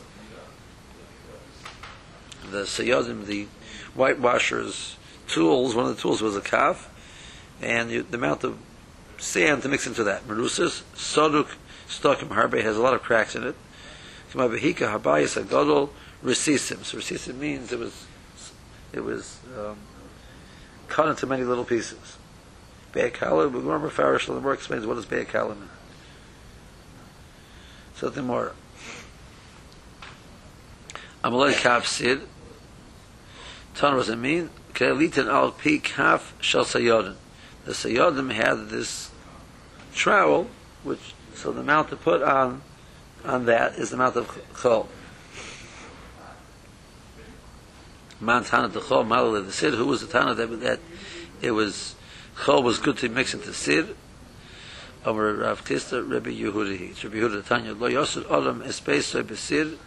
The 2.49 2.61
Sayadim, 2.61 3.25
the 3.25 3.47
whitewashers' 3.93 4.95
tools, 5.27 5.75
one 5.75 5.87
of 5.87 5.95
the 5.97 6.01
tools 6.01 6.21
was 6.21 6.37
a 6.37 6.41
kaf, 6.41 6.89
and 7.61 7.91
you, 7.91 8.03
the 8.03 8.15
amount 8.15 8.45
of 8.45 8.57
sand 9.17 9.63
to 9.63 9.67
mix 9.67 9.85
into 9.85 10.05
that. 10.05 10.25
Merusas, 10.25 10.83
Soduk, 10.95 11.47
Stokim 11.89 12.29
Harbe 12.29 12.61
has 12.61 12.77
a 12.77 12.81
lot 12.81 12.93
of 12.93 13.01
cracks 13.01 13.35
in 13.35 13.43
it. 13.43 13.55
Kamabahika 14.35 14.99
Habayis 14.99 15.41
Agadol 15.41 15.89
Resisim. 16.23 16.83
So 16.83 16.97
Resisim 16.97 17.35
means 17.37 17.71
it 17.71 17.79
was 17.79 18.05
it 18.91 19.03
was 19.03 19.39
um, 19.57 19.77
cut 20.87 21.07
into 21.09 21.25
many 21.27 21.43
little 21.43 21.65
pieces. 21.65 22.17
Be'akala, 22.91 23.51
Gemara 23.51 23.89
Farish, 23.89 24.25
the 24.25 24.39
more 24.39 24.53
explains 24.53 24.85
what 24.85 24.95
does 24.95 25.05
Be'akala 25.05 25.55
mean. 25.55 25.69
So 27.95 28.09
the 28.09 28.21
more 28.21 28.53
Amalai 31.23 31.53
Kaf 31.53 31.87
Sid 31.87 32.21
Tan 33.75 33.95
was 33.95 34.07
it 34.07 34.15
mean? 34.15 34.49
Kalitin 34.73 35.27
al 35.27 35.51
pi 35.51 35.77
kaf 35.77 36.33
shal 36.39 36.63
sayodim. 36.63 37.15
The 37.65 37.73
sayodim 37.73 38.31
had 38.33 38.69
this 38.69 39.11
trowel, 39.93 40.47
which 40.83 41.13
so 41.33 41.51
the 41.51 41.61
mount 41.61 41.89
to 41.89 41.97
put 41.97 42.23
on 42.23 42.61
on 43.25 43.45
that 43.45 43.75
is 43.75 43.89
the 43.89 43.95
amount 43.95 44.15
of 44.15 44.27
chol. 44.53 44.87
Man 48.19 48.43
tana 48.43 48.67
the 48.67 48.79
chol 48.79 49.05
malal 49.05 49.45
the 49.45 49.51
sid. 49.51 49.73
Who 49.73 49.85
was 49.85 50.01
the 50.01 50.07
tana 50.07 50.33
that 50.35 50.47
that 50.61 50.79
it 51.41 51.51
was 51.51 51.95
chol 52.37 52.63
was 52.63 52.79
good 52.79 52.97
to 52.97 53.09
mix 53.09 53.33
into 53.33 53.53
sid? 53.53 53.95
Over 55.05 55.35
Rav 55.35 55.63
Tista, 55.63 56.01
Rabbi 56.01 56.31
Yehuda. 56.31 56.89
It's 56.89 57.03
Rabbi 57.03 57.17
Yehuda 57.17 57.45
Tanya. 57.45 57.73
Lo 57.73 57.87
yosud 57.87 58.23
olam 58.23 58.63
espeso 58.63 59.21
besid. 59.21 59.77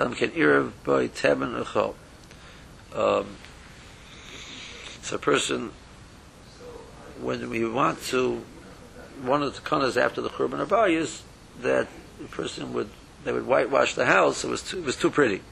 Elam 0.00 0.14
ken 0.14 0.30
irav 0.30 0.72
boy 0.82 1.08
teben 1.08 1.62
chol. 1.64 1.94
Um, 2.94 3.36
so 5.02 5.16
a 5.16 5.18
person, 5.18 5.70
when 7.20 7.50
we 7.50 7.68
want 7.68 8.00
to, 8.04 8.42
one 9.22 9.42
of 9.42 9.54
the 9.54 9.60
kanas 9.60 9.96
after 9.96 10.20
the 10.20 10.30
Churban 10.30 10.66
Abayis, 10.66 11.22
that 11.60 11.88
the 12.20 12.28
person 12.28 12.72
would, 12.72 12.88
they 13.24 13.32
would 13.32 13.46
whitewash 13.46 13.94
the 13.94 14.06
house, 14.06 14.44
it 14.44 14.48
was 14.48 14.62
too, 14.62 14.78
it 14.78 14.84
was 14.84 14.96
too 14.96 15.10
pretty. 15.10 15.42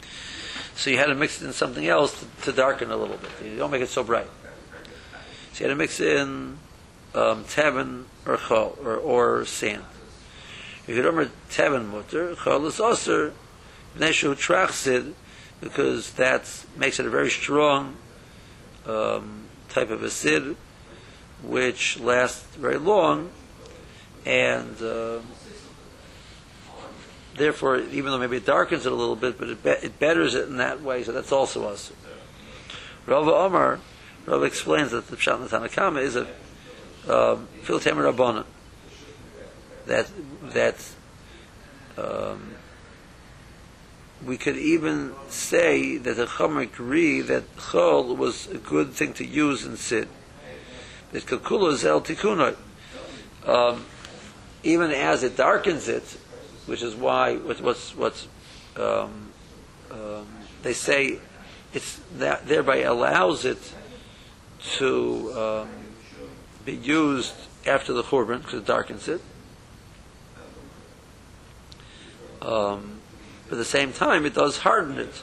So 0.74 0.90
you 0.90 0.98
had 0.98 1.06
to 1.06 1.14
mix 1.14 1.40
it 1.42 1.46
in 1.46 1.52
something 1.52 1.86
else 1.86 2.18
to, 2.20 2.26
to 2.44 2.52
darken 2.52 2.90
a 2.90 2.96
little 2.96 3.16
bit. 3.16 3.30
You 3.44 3.56
don't 3.56 3.70
make 3.70 3.82
it 3.82 3.88
so 3.88 4.02
bright. 4.02 4.28
So 5.52 5.64
you 5.64 5.68
had 5.68 5.74
to 5.74 5.76
mix 5.76 6.00
in 6.00 6.58
um, 7.14 7.44
tavin 7.44 8.04
or 8.26 8.36
chol, 8.36 8.82
or, 8.84 8.96
or 8.96 9.44
sand. 9.44 9.84
If 10.86 10.96
you 10.96 10.96
remember 10.96 11.30
tavin 11.50 11.88
mutter, 11.88 12.34
chol 12.34 12.66
is 12.66 12.80
also 12.80 13.32
neshu 13.96 14.34
trachsid, 14.34 15.12
because 15.60 16.12
that 16.14 16.48
makes 16.76 16.98
it 16.98 17.06
a 17.06 17.10
very 17.10 17.30
strong 17.30 17.96
um, 18.86 19.44
type 19.68 19.90
of 19.90 20.02
a 20.02 20.10
sid. 20.10 20.56
which 21.42 21.98
lasts 21.98 22.54
very 22.56 22.78
long, 22.78 23.30
and 24.24 24.80
uh, 24.80 25.18
therefore, 27.36 27.78
even 27.78 28.06
though 28.06 28.18
maybe 28.18 28.36
it 28.36 28.46
darkens 28.46 28.86
it 28.86 28.92
a 28.92 28.94
little 28.94 29.16
bit, 29.16 29.38
but 29.38 29.48
it, 29.48 29.62
be- 29.62 29.70
it 29.70 29.98
betters 29.98 30.34
it 30.34 30.48
in 30.48 30.58
that 30.58 30.82
way, 30.82 31.02
so 31.02 31.12
that's 31.12 31.32
also 31.32 31.68
us. 31.68 31.92
Rav 33.06 33.26
Omar, 33.26 33.80
Rav 34.26 34.44
explains 34.44 34.92
that 34.92 35.08
the 35.08 35.16
Pshat 35.16 35.36
in 35.36 35.42
the 35.42 35.48
Tanakama 35.48 36.02
is 36.02 36.16
a 36.16 36.26
um, 37.08 37.48
Filtem 37.62 37.96
Rabbanan. 37.96 38.44
That, 39.86 40.08
that 40.52 40.76
um, 41.98 42.54
we 44.24 44.36
could 44.36 44.56
even 44.56 45.12
say 45.28 45.96
that 45.96 46.16
the 46.16 46.26
Chomer 46.26 46.62
agree 46.62 47.20
that 47.20 47.56
Chol 47.56 48.16
was 48.16 48.46
a 48.48 48.58
good 48.58 48.92
thing 48.92 49.12
to 49.14 49.24
use 49.24 49.64
in 49.64 49.76
Sid. 49.76 50.08
That 51.10 51.26
Kakula 51.26 51.72
is 51.72 51.84
El 51.84 52.00
Tikunoi. 52.00 52.56
Um, 53.44 53.84
even 54.62 54.92
as 54.92 55.24
it 55.24 55.36
darkens 55.36 55.88
it, 55.88 56.16
which 56.66 56.82
is 56.82 56.94
why 56.94 57.36
what, 57.36 57.60
what's 57.60 57.94
what's 57.96 58.28
um, 58.76 59.30
um, 59.90 60.26
they 60.62 60.72
say 60.72 61.18
it's 61.74 62.00
that 62.16 62.46
thereby 62.46 62.78
allows 62.78 63.44
it 63.44 63.72
to 64.76 65.32
um, 65.34 65.68
be 66.64 66.74
used 66.74 67.34
after 67.66 67.92
the 67.92 68.02
korban 68.02 68.38
because 68.38 68.60
it 68.60 68.66
darkens 68.66 69.08
it. 69.08 69.20
Um, 72.40 73.00
but 73.48 73.56
at 73.56 73.58
the 73.58 73.64
same 73.64 73.92
time, 73.92 74.24
it 74.26 74.34
does 74.34 74.58
harden 74.58 74.98
it. 74.98 75.22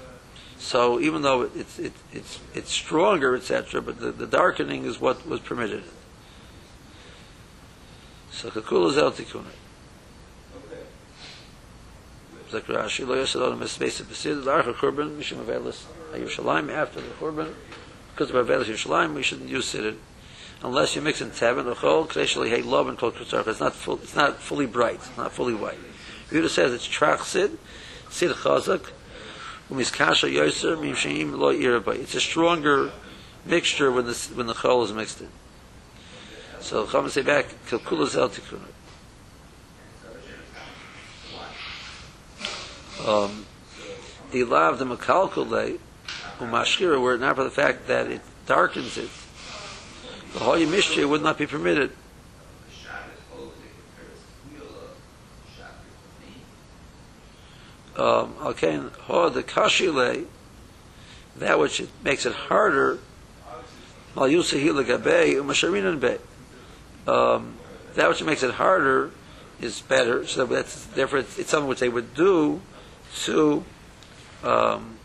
So 0.57 0.99
even 0.99 1.21
though 1.21 1.43
it's 1.43 1.79
it, 1.79 1.93
it's 2.11 2.39
it's 2.53 2.71
stronger, 2.71 3.35
etc., 3.35 3.81
but 3.81 3.99
the, 3.99 4.11
the 4.11 4.27
darkening 4.27 4.85
is 4.85 4.99
what 4.99 5.25
was 5.27 5.39
permitted. 5.39 5.83
So 8.31 8.49
kakula 8.49 8.93
zel 8.93 9.11
tikunah. 9.11 9.45
Like 12.51 12.65
Rashi, 12.65 13.05
lo 13.05 13.15
yosel 13.15 13.45
adam 13.45 13.59
espeisa 13.59 14.03
besid 14.03 14.43
l'archa 14.43 14.73
korban 14.73 15.15
mishum 15.17 15.37
avelis 15.37 15.83
Yerushalayim 16.13 16.73
after 16.73 16.99
the 16.99 17.07
korban 17.09 17.53
because 18.11 18.31
of 18.31 18.47
avelis 18.47 18.65
Yerushalayim 18.65 19.13
we 19.13 19.21
shouldn't 19.21 19.49
use 19.49 19.71
siddur 19.71 19.95
unless 20.63 20.95
you 20.95 21.01
mix 21.01 21.21
in 21.21 21.29
tevin 21.29 21.67
or 21.67 21.75
chol 21.75 22.07
k'reshali 22.07 22.49
hey 22.49 22.63
love 22.63 22.87
and 22.87 22.97
kol 22.97 23.11
kutzarch 23.11 23.45
it's 23.47 23.59
not 23.59 23.73
full, 23.73 23.99
it's 24.01 24.15
not 24.15 24.37
fully 24.37 24.65
bright 24.65 24.95
it's 24.95 25.15
not 25.15 25.31
fully 25.31 25.53
white. 25.53 25.77
Yehuda 26.31 26.49
says 26.49 26.73
it's 26.73 26.87
trach 26.87 27.21
sid 27.21 27.55
sid 28.09 28.31
chazak 28.31 28.89
umiskasha 29.69 30.33
yoser 30.33 30.75
mimsheim 30.75 31.37
lo 31.37 31.53
irabay 31.53 31.99
it's 31.99 32.15
a 32.15 32.19
stronger 32.19 32.91
mixture 33.45 33.91
when 33.91 34.05
the 34.05 34.29
when 34.33 34.47
the 34.47 34.55
chol 34.55 34.83
is 34.83 34.91
mixed 34.91 35.21
in. 35.21 35.29
So 36.61 36.87
Chama 36.87 37.11
say 37.11 37.21
back 37.21 37.45
tikkun 37.67 38.65
um, 43.05 43.45
the 44.31 44.43
law 44.43 44.69
of 44.69 44.79
the 44.79 44.85
makalkule 44.85 45.79
umashkira 46.39 46.99
were 47.01 47.17
not 47.17 47.35
for 47.35 47.43
the 47.43 47.51
fact 47.51 47.87
that 47.87 48.07
it 48.07 48.21
darkens 48.45 48.97
it 48.97 49.09
the 50.33 50.39
holy 50.39 50.65
mystery 50.65 51.05
would 51.05 51.23
not 51.23 51.37
be 51.37 51.47
permitted. 51.47 51.91
Um, 57.97 58.35
okay 58.41 58.77
ho 58.77 59.27
the 59.29 59.43
kashile 59.43 60.25
that 61.35 61.59
which 61.59 61.81
it 61.81 61.89
makes 62.01 62.25
it 62.25 62.33
harder 62.33 62.99
mal 64.15 64.29
be 64.29 64.39
um, 67.07 67.57
that 67.95 68.07
which 68.07 68.23
makes 68.23 68.41
it 68.41 68.51
harder 68.53 69.11
is 69.59 69.81
better 69.81 70.25
so 70.25 70.45
that's 70.45 70.85
therefore 70.85 71.19
it's 71.19 71.49
something 71.49 71.67
which 71.67 71.81
they 71.81 71.89
would 71.89 72.13
do 72.13 72.61
to 73.23 73.63
um, 74.43 74.97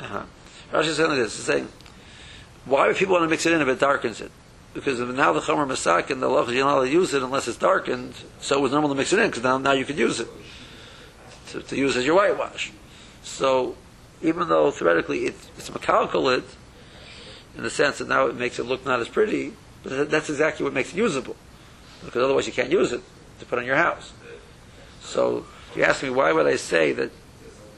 uh-huh. 0.00 0.22
Rashi 0.72 0.86
is 0.86 0.96
saying 0.96 1.10
this, 1.10 1.36
he's 1.36 1.46
saying, 1.46 1.68
why 2.64 2.86
would 2.86 2.96
people 2.96 3.14
want 3.14 3.24
to 3.24 3.28
mix 3.28 3.46
it 3.46 3.52
in 3.52 3.60
if 3.60 3.68
it 3.68 3.80
darkens 3.80 4.20
it? 4.20 4.30
Because 4.72 4.98
now 4.98 5.32
the 5.32 5.40
Chomer 5.40 5.66
Masak 5.66 6.10
and 6.10 6.20
the 6.20 6.26
Lach, 6.26 6.52
you're 6.52 6.64
not 6.64 6.80
to 6.80 6.88
use 6.88 7.14
it 7.14 7.22
unless 7.22 7.46
it's 7.46 7.58
darkened, 7.58 8.14
so 8.40 8.58
it 8.58 8.60
was 8.60 8.72
normal 8.72 8.90
to 8.90 8.96
mix 8.96 9.12
it 9.12 9.18
in, 9.18 9.28
because 9.28 9.42
now, 9.42 9.58
now 9.58 9.72
you 9.72 9.84
could 9.84 9.98
use 9.98 10.20
it, 10.20 10.28
to, 11.50 11.62
to 11.62 11.76
use 11.76 11.96
as 11.96 12.04
your 12.04 12.16
whitewash. 12.16 12.72
So, 13.22 13.76
even 14.20 14.48
though 14.48 14.70
theoretically 14.70 15.26
it, 15.26 15.36
it's 15.56 15.70
macalculate, 15.70 16.44
in 17.56 17.62
the 17.62 17.70
sense 17.70 17.98
that 17.98 18.08
now 18.08 18.26
it 18.26 18.36
makes 18.36 18.58
it 18.58 18.64
look 18.64 18.84
not 18.84 18.98
as 19.00 19.08
pretty, 19.08 19.52
but 19.84 20.10
that's 20.10 20.28
exactly 20.28 20.64
what 20.64 20.72
makes 20.72 20.92
it 20.92 20.96
usable. 20.96 21.36
Because 22.04 22.22
otherwise 22.22 22.46
you 22.46 22.52
can't 22.52 22.70
use 22.70 22.92
it 22.92 23.00
to 23.40 23.46
put 23.46 23.58
on 23.58 23.64
your 23.64 23.76
house. 23.76 24.12
So, 25.02 25.46
you 25.74 25.84
ask 25.84 26.02
me, 26.02 26.10
why 26.10 26.32
would 26.32 26.46
I 26.46 26.56
say 26.56 26.92
that 26.92 27.10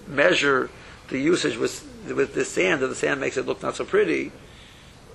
measure 0.06 0.70
the 1.08 1.18
usage 1.18 1.56
with 1.56 1.84
with 2.14 2.34
the 2.34 2.44
sand, 2.44 2.82
and 2.82 2.90
the 2.90 2.96
sand 2.96 3.20
makes 3.20 3.36
it 3.36 3.46
look 3.46 3.62
not 3.62 3.76
so 3.76 3.84
pretty. 3.84 4.32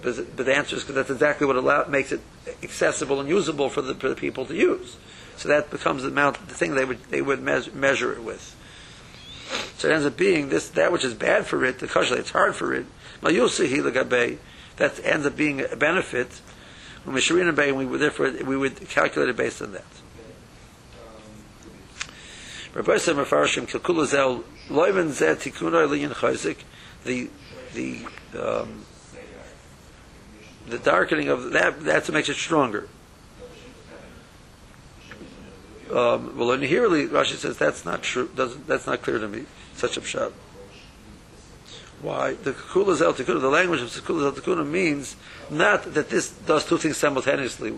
But, 0.01 0.35
but 0.35 0.45
the 0.45 0.55
answer 0.55 0.75
is 0.75 0.83
because 0.83 0.95
that's 0.95 1.09
exactly 1.09 1.47
what 1.47 1.55
allow, 1.55 1.85
makes 1.85 2.11
it 2.11 2.21
accessible 2.63 3.19
and 3.19 3.29
usable 3.29 3.69
for 3.69 3.81
the, 3.81 3.93
for 3.93 4.09
the 4.09 4.15
people 4.15 4.45
to 4.47 4.55
use. 4.55 4.97
So 5.37 5.47
that 5.49 5.69
becomes 5.69 6.03
the 6.03 6.09
amount, 6.09 6.47
the 6.47 6.53
thing 6.53 6.75
they 6.75 6.85
would 6.85 7.03
they 7.05 7.21
would 7.21 7.41
measure, 7.41 7.71
measure 7.71 8.13
it 8.13 8.23
with. 8.23 8.55
So 9.77 9.89
it 9.89 9.93
ends 9.93 10.05
up 10.05 10.17
being 10.17 10.49
this 10.49 10.69
that 10.69 10.91
which 10.91 11.03
is 11.03 11.13
bad 11.13 11.45
for 11.45 11.63
it, 11.65 11.79
the 11.79 11.87
kashla, 11.87 12.17
it's 12.17 12.31
hard 12.31 12.55
for 12.55 12.73
it. 12.73 12.85
That 14.77 14.99
ends 15.03 15.25
up 15.25 15.35
being 15.35 15.61
a 15.61 15.75
benefit. 15.75 16.41
When 17.03 17.15
we 17.15 17.85
would 17.85 17.99
therefore 17.99 18.31
we 18.45 18.57
would 18.57 18.89
calculate 18.89 19.29
it 19.29 19.35
based 19.35 19.61
on 19.61 19.71
that. 19.71 19.83
The 27.03 27.29
the 27.73 28.05
um, 28.39 28.85
the 30.67 30.77
darkening 30.77 31.27
of 31.27 31.51
that 31.51 31.81
that's 31.83 32.07
what 32.07 32.13
makes 32.13 32.29
it 32.29 32.35
stronger. 32.35 32.87
Um, 35.91 36.37
well, 36.37 36.51
in 36.51 36.61
here, 36.61 36.87
Rashi 36.87 37.35
says 37.35 37.57
that's 37.57 37.83
not 37.83 38.01
true. 38.01 38.29
Doesn't 38.33 38.67
that's 38.67 38.87
not 38.87 39.01
clear 39.01 39.19
to 39.19 39.27
me? 39.27 39.45
Such 39.75 39.97
a 39.97 40.01
pshat. 40.01 40.31
Why 42.01 42.33
the 42.33 42.51
kula 42.51 42.95
zel 42.95 43.13
tikuna? 43.13 43.41
The 43.41 43.49
language 43.49 43.81
of 43.81 43.93
the 43.93 44.01
kula 44.01 44.33
zel 44.33 44.41
tikuna 44.41 44.67
means 44.67 45.15
not 45.49 45.93
that 45.93 46.09
this 46.09 46.31
does 46.31 46.65
two 46.65 46.77
things 46.77 46.97
simultaneously, 46.97 47.77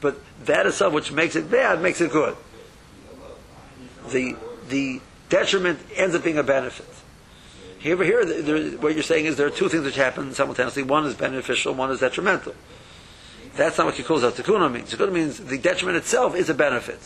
but 0.00 0.18
that 0.44 0.66
itself, 0.66 0.92
which 0.92 1.12
makes 1.12 1.36
it 1.36 1.50
bad, 1.50 1.80
makes 1.80 2.00
it 2.00 2.12
good. 2.12 2.36
The 4.10 4.36
the 4.68 5.00
detriment 5.28 5.80
ends 5.96 6.14
up 6.14 6.22
being 6.24 6.38
a 6.38 6.42
benefit. 6.42 6.88
Here, 7.78 8.00
here, 8.04 8.24
there, 8.24 8.78
what 8.78 8.94
you're 8.94 9.02
saying 9.02 9.24
is 9.24 9.36
there 9.36 9.46
are 9.46 9.50
two 9.50 9.68
things 9.68 9.84
which 9.84 9.96
happen 9.96 10.32
simultaneously. 10.34 10.84
One 10.84 11.04
is 11.04 11.14
beneficial, 11.14 11.74
one 11.74 11.90
is 11.90 11.98
detrimental. 11.98 12.54
That's 13.56 13.76
not 13.76 13.86
what 13.86 13.94
Kikul 13.96 14.20
Tikuna 14.30 14.70
means. 14.72 14.94
Tikuna 14.94 15.12
means 15.12 15.38
the 15.38 15.58
detriment 15.58 15.96
itself 15.96 16.36
is 16.36 16.48
a 16.48 16.54
benefit. 16.54 17.00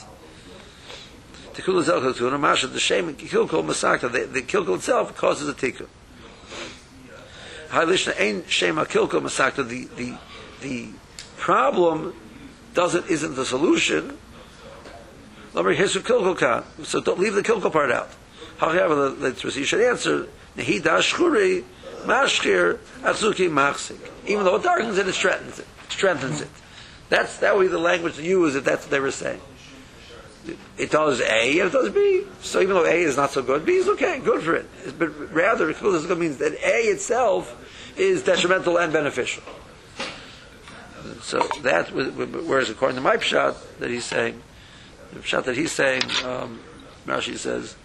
Zel 1.54 1.64
Tikuna, 1.64 2.38
Masha, 2.38 2.66
the 2.66 2.78
shame, 2.78 3.14
Kilkul 3.14 3.64
Masakta, 3.64 4.12
the, 4.12 4.26
the 4.26 4.42
Kilkul 4.42 4.76
itself 4.76 5.16
causes 5.16 5.48
a 5.48 5.54
tikkun. 5.54 5.88
Halishna 7.68 8.18
ain't 8.18 8.50
shema 8.50 8.84
Kilkul 8.84 9.20
Masakta, 9.20 9.66
the, 9.66 9.84
the, 9.96 10.14
the 10.60 10.88
problem 11.36 12.14
doesn't, 12.74 13.08
isn't 13.08 13.34
the 13.34 13.44
solution. 13.44 14.18
So 15.52 15.62
don't 15.62 17.18
leave 17.18 17.34
the 17.34 17.42
Kilkul 17.42 17.72
part 17.72 17.90
out. 17.90 18.10
However, 18.58 19.10
the, 19.10 19.30
the 19.30 19.52
you 19.58 19.64
should 19.64 19.80
answer 19.80 20.28
Nehida 20.56 21.00
Shchuri, 21.00 21.64
Mashchir, 22.04 22.78
Atzuki 23.00 23.50
Machsik. 23.50 23.98
Even 24.26 24.44
though 24.44 24.56
it 24.56 24.62
darkens 24.62 24.98
it, 24.98 25.08
it 25.08 25.12
strengthens 25.12 25.58
it. 25.58 25.66
Strengthens 25.88 26.40
it. 26.40 26.48
That's 27.08 27.38
that 27.38 27.56
would 27.56 27.62
be 27.64 27.68
the 27.68 27.78
language 27.78 28.16
to 28.16 28.22
use 28.22 28.54
if 28.54 28.64
that's 28.64 28.84
what 28.84 28.90
they 28.90 29.00
were 29.00 29.10
saying. 29.10 29.40
It 30.78 30.90
does 30.90 31.20
A 31.20 31.60
and 31.60 31.68
it 31.68 31.72
does 31.72 31.90
B. 31.90 32.24
So 32.40 32.60
even 32.60 32.74
though 32.74 32.84
A 32.84 33.02
is 33.02 33.16
not 33.16 33.30
so 33.30 33.42
good, 33.42 33.64
B 33.64 33.76
is 33.76 33.88
okay, 33.88 34.20
good 34.20 34.42
for 34.42 34.54
it. 34.54 34.66
But 34.98 35.32
rather, 35.32 35.70
it 35.70 35.82
means 36.18 36.38
that 36.38 36.52
A 36.52 36.82
itself 36.88 37.94
is 37.96 38.22
detrimental 38.22 38.78
and 38.78 38.92
beneficial. 38.92 39.42
So 41.22 41.40
that, 41.62 41.90
whereas 41.92 42.70
according 42.70 42.96
to 42.96 43.02
my 43.02 43.16
pshat 43.16 43.56
that 43.78 43.90
he's 43.90 44.04
saying, 44.04 44.42
the 45.12 45.20
pshat 45.20 45.44
that 45.44 45.56
he's 45.56 45.72
saying, 45.72 46.02
um, 46.24 46.60
Rashi 47.06 47.36
says, 47.36 47.76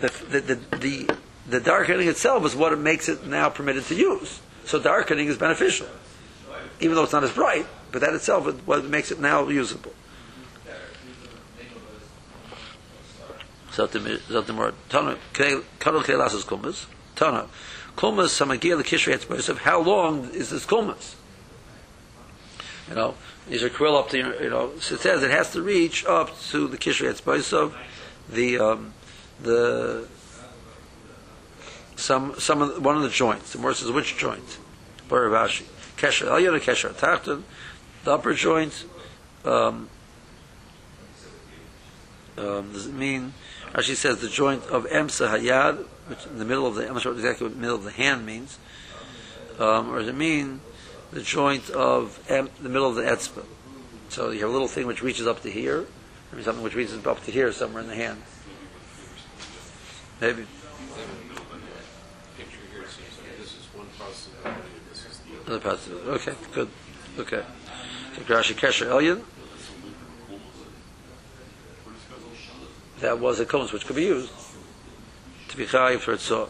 the, 0.00 0.08
the, 0.28 0.40
the, 0.40 0.76
the 0.76 1.16
the 1.48 1.60
darkening 1.60 2.08
itself 2.08 2.44
is 2.44 2.56
what 2.56 2.72
it 2.72 2.78
makes 2.78 3.08
it 3.08 3.26
now 3.26 3.48
permitted 3.48 3.84
to 3.84 3.94
use. 3.94 4.40
So 4.64 4.80
darkening 4.80 5.28
is 5.28 5.38
beneficial, 5.38 5.86
even 6.80 6.96
though 6.96 7.04
it's 7.04 7.12
not 7.12 7.24
as 7.24 7.32
bright. 7.32 7.66
But 7.92 8.00
that 8.00 8.14
itself 8.14 8.48
is 8.48 8.54
what 8.66 8.84
makes 8.84 9.12
it 9.12 9.20
now 9.20 9.48
usable. 9.48 9.92
So 13.76 13.86
the 13.86 14.52
more 14.54 14.72
kadol 14.88 16.04
kei 16.04 16.16
lasses 16.16 16.46
kumbas. 16.46 16.86
Tana. 17.14 17.46
Kulmas 17.94 18.32
Samagir 18.32 18.82
Kishrei 18.82 19.18
Etzboisav. 19.18 19.58
How 19.58 19.82
long 19.82 20.30
is 20.30 20.48
this 20.48 20.64
kulmas? 20.64 21.14
You 22.88 22.94
know, 22.94 23.14
these 23.46 23.62
are 23.62 23.68
krill 23.68 23.98
up 23.98 24.08
to 24.10 24.16
you 24.16 24.48
know. 24.48 24.72
So 24.80 24.94
it 24.94 25.02
says 25.02 25.22
it 25.22 25.30
has 25.30 25.52
to 25.52 25.60
reach 25.60 26.06
up 26.06 26.40
to 26.52 26.68
the 26.68 26.78
Kishrei 26.78 27.12
Etzboisav, 27.12 27.74
the 28.30 28.58
um, 28.58 28.94
the 29.42 30.08
some 31.96 32.40
some 32.40 32.62
of 32.62 32.76
the, 32.76 32.80
one 32.80 32.96
of 32.96 33.02
the 33.02 33.10
joints. 33.10 33.52
The 33.52 33.58
more 33.58 33.74
says 33.74 33.90
which 33.90 34.16
joint? 34.16 34.56
Baravashi. 35.10 35.64
Kesher 35.98 36.28
Elyon 36.28 36.54
and 36.54 36.62
Kesher 36.62 36.94
Tachton, 36.94 37.42
the 38.04 38.12
upper 38.12 38.32
joint. 38.32 38.86
Um, 39.44 39.90
um, 42.38 42.72
does 42.72 42.86
it 42.86 42.94
mean? 42.94 43.34
Rashi 43.72 43.94
says 43.94 44.20
the 44.20 44.28
joint 44.28 44.62
of 44.64 44.86
Emsa 44.86 45.28
Hayad, 45.28 45.84
which 46.08 46.24
in 46.26 46.38
the 46.38 46.44
middle 46.44 46.66
of 46.66 46.76
the 46.76 46.86
I'm 46.86 46.94
not 46.94 47.02
sure 47.02 47.12
exactly 47.12 47.46
what 47.46 47.54
the 47.54 47.60
middle 47.60 47.76
of 47.76 47.84
the 47.84 47.90
hand 47.90 48.24
means, 48.24 48.58
um, 49.58 49.90
or 49.90 49.98
does 49.98 50.08
it 50.08 50.14
mean 50.14 50.60
the 51.12 51.20
joint 51.20 51.70
of 51.70 52.18
em, 52.30 52.48
the 52.60 52.68
middle 52.68 52.88
of 52.88 52.94
the 52.94 53.02
etzba? 53.02 53.44
So 54.08 54.30
you 54.30 54.40
have 54.40 54.50
a 54.50 54.52
little 54.52 54.68
thing 54.68 54.86
which 54.86 55.02
reaches 55.02 55.26
up 55.26 55.42
to 55.42 55.50
here, 55.50 55.86
maybe 56.30 56.44
something 56.44 56.62
which 56.62 56.74
reaches 56.74 57.04
up 57.06 57.24
to 57.24 57.30
here 57.30 57.52
somewhere 57.52 57.82
in 57.82 57.88
the 57.88 57.94
hand. 57.94 58.22
Maybe 60.20 60.46
Picture 62.38 62.58
here 62.72 62.84
seems 62.88 63.18
like 63.18 63.38
this 63.38 63.48
is 63.48 63.66
one 63.74 63.86
possibility, 63.98 64.60
this 64.88 65.04
is 65.04 65.18
the 65.18 65.34
other. 65.34 65.44
Another 65.46 65.76
possibility. 65.76 66.08
Okay, 66.10 66.34
good. 66.52 66.68
Okay. 67.18 67.42
So 68.14 68.22
Rashi 68.22 68.54
Kesher 68.54 68.86
Elyon. 68.86 69.22
That 73.00 73.18
was 73.20 73.40
a 73.40 73.46
cones 73.46 73.72
which 73.72 73.86
could 73.86 73.96
be 73.96 74.04
used 74.04 74.30
to 75.48 75.56
be 75.56 75.66
chayiv 75.66 76.00
for 76.00 76.14
itzor. 76.14 76.48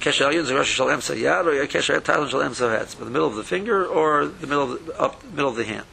Kesher 0.00 0.28
Elyon 0.30 0.40
is 0.40 0.50
a 0.50 0.54
Rashi 0.54 0.74
Shal 0.74 0.86
Emsa 0.88 1.16
Yad 1.16 1.46
or 1.46 1.66
Kesher 1.66 2.02
Talon 2.02 2.28
Shal 2.28 2.40
Emsa 2.40 2.78
Hetz, 2.78 2.94
but 2.98 3.04
the 3.04 3.10
middle 3.10 3.28
of 3.28 3.36
the 3.36 3.44
finger 3.44 3.86
or 3.86 4.26
the 4.26 4.46
middle 4.46 4.72
of 4.72 4.86
the, 4.86 5.00
up 5.00 5.24
middle 5.24 5.50
of 5.50 5.56
the 5.56 5.64
hand. 5.64 5.86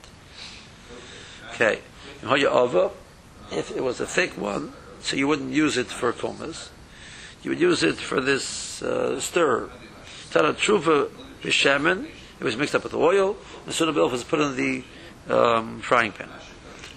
Okay. 1.54 1.80
If 2.24 3.72
it 3.76 3.84
was 3.84 4.00
a 4.00 4.06
thick 4.06 4.38
one, 4.38 4.74
so 5.02 5.16
you 5.16 5.28
wouldn't 5.28 5.52
use 5.52 5.78
it 5.78 5.88
for 5.88 6.14
komas. 6.14 6.70
You 7.44 7.52
would 7.52 7.60
use 7.60 7.84
it 7.84 7.96
for 7.96 8.22
this 8.22 8.82
uh, 8.82 9.20
stir. 9.20 9.70
Tana 10.32 10.54
Truva 10.54 11.10
Bishaman, 11.42 12.08
it 12.40 12.44
was 12.44 12.56
mixed 12.56 12.76
up 12.76 12.84
with 12.84 12.94
oil, 12.94 13.36
and 13.66 13.74
soon 13.74 13.94
the 13.94 14.08
was 14.08 14.24
put 14.24 14.40
in 14.40 14.56
the 14.56 14.84
um, 15.34 15.82
frying 15.82 16.12
pan. 16.12 16.30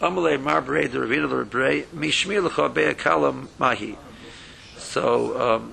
Amalei 0.05 0.39
Mar 0.39 0.61
Brei 0.61 0.87
the 0.87 0.99
Ravina 0.99 1.29
the 1.31 1.97
Mishmir 1.97 2.47
Lecha 2.47 3.49
Mahi. 3.59 3.97
So, 4.77 5.41
um, 5.41 5.73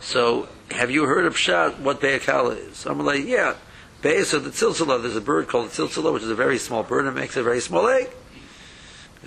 so 0.00 0.48
have 0.72 0.90
you 0.90 1.04
heard 1.04 1.26
of 1.26 1.34
Pshat 1.34 1.78
what 1.78 2.00
Be'akala 2.00 2.56
is? 2.56 2.84
Amalei, 2.84 3.24
yeah. 3.24 3.54
Be'ez 4.02 4.34
of 4.34 4.42
the 4.42 4.50
tziltzala, 4.50 5.00
there's 5.00 5.14
a 5.14 5.20
bird 5.20 5.46
called 5.46 5.70
the 5.70 5.82
tziltzala, 5.82 6.12
which 6.12 6.24
is 6.24 6.30
a 6.30 6.34
very 6.34 6.58
small 6.58 6.82
bird 6.82 7.06
and 7.06 7.14
makes 7.14 7.36
a 7.36 7.44
very 7.44 7.60
small 7.60 7.86
egg. 7.86 8.10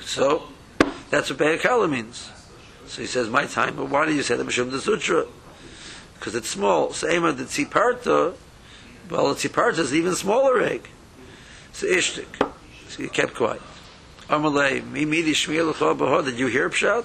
So, 0.01 0.49
that's 1.09 1.29
what 1.29 1.39
Be'akala 1.39 1.89
means. 1.89 2.29
So 2.87 3.01
he 3.01 3.07
says, 3.07 3.29
my 3.29 3.45
time, 3.45 3.77
but 3.77 3.87
why 3.87 4.05
do 4.05 4.13
you 4.13 4.23
say 4.23 4.35
the 4.35 4.43
Mishum 4.43 4.71
the 4.71 4.81
Sutra? 4.81 5.25
Because 6.15 6.35
it's 6.35 6.49
small. 6.49 6.91
Same 6.91 7.23
as 7.25 7.37
the 7.37 7.45
Tziparta, 7.45 8.35
well, 9.09 9.33
the 9.33 9.35
Tziparta 9.35 9.79
is 9.79 9.93
an 9.93 9.97
even 9.99 10.15
smaller 10.15 10.59
egg. 10.59 10.89
It's 11.73 11.81
ishtik. 11.81 12.51
So 12.89 13.01
he 13.01 13.09
kept 13.09 13.33
quiet. 13.33 13.61
Amalei, 14.29 14.85
mi 14.85 15.05
midi 15.05 15.33
shmiel 15.33 15.69
l'cha 15.69 15.95
b'ho, 15.95 16.23
did 16.23 16.37
you 16.37 16.45
hear 16.45 16.69
Pshat? 16.69 17.03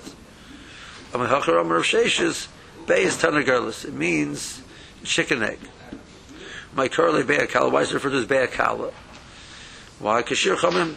Amalei 1.13 1.29
hachar 1.29 1.61
amar 1.61 1.81
Sheshes, 1.81 2.49
Beis 2.85 3.17
Tanagarlis. 3.17 3.87
It 3.87 3.95
means 3.95 4.61
chicken 5.05 5.43
egg. 5.43 5.59
My 6.75 6.89
curly 6.89 7.23
Be'akala, 7.23 7.73
why 7.73 7.81
is 7.81 7.91
it 7.91 7.95
referred 7.95 8.11
to 8.11 8.19
as 8.19 8.27
Be'akala? 8.27 8.93
Why? 10.01 10.23
Kashir 10.23 10.57
Chamim, 10.57 10.97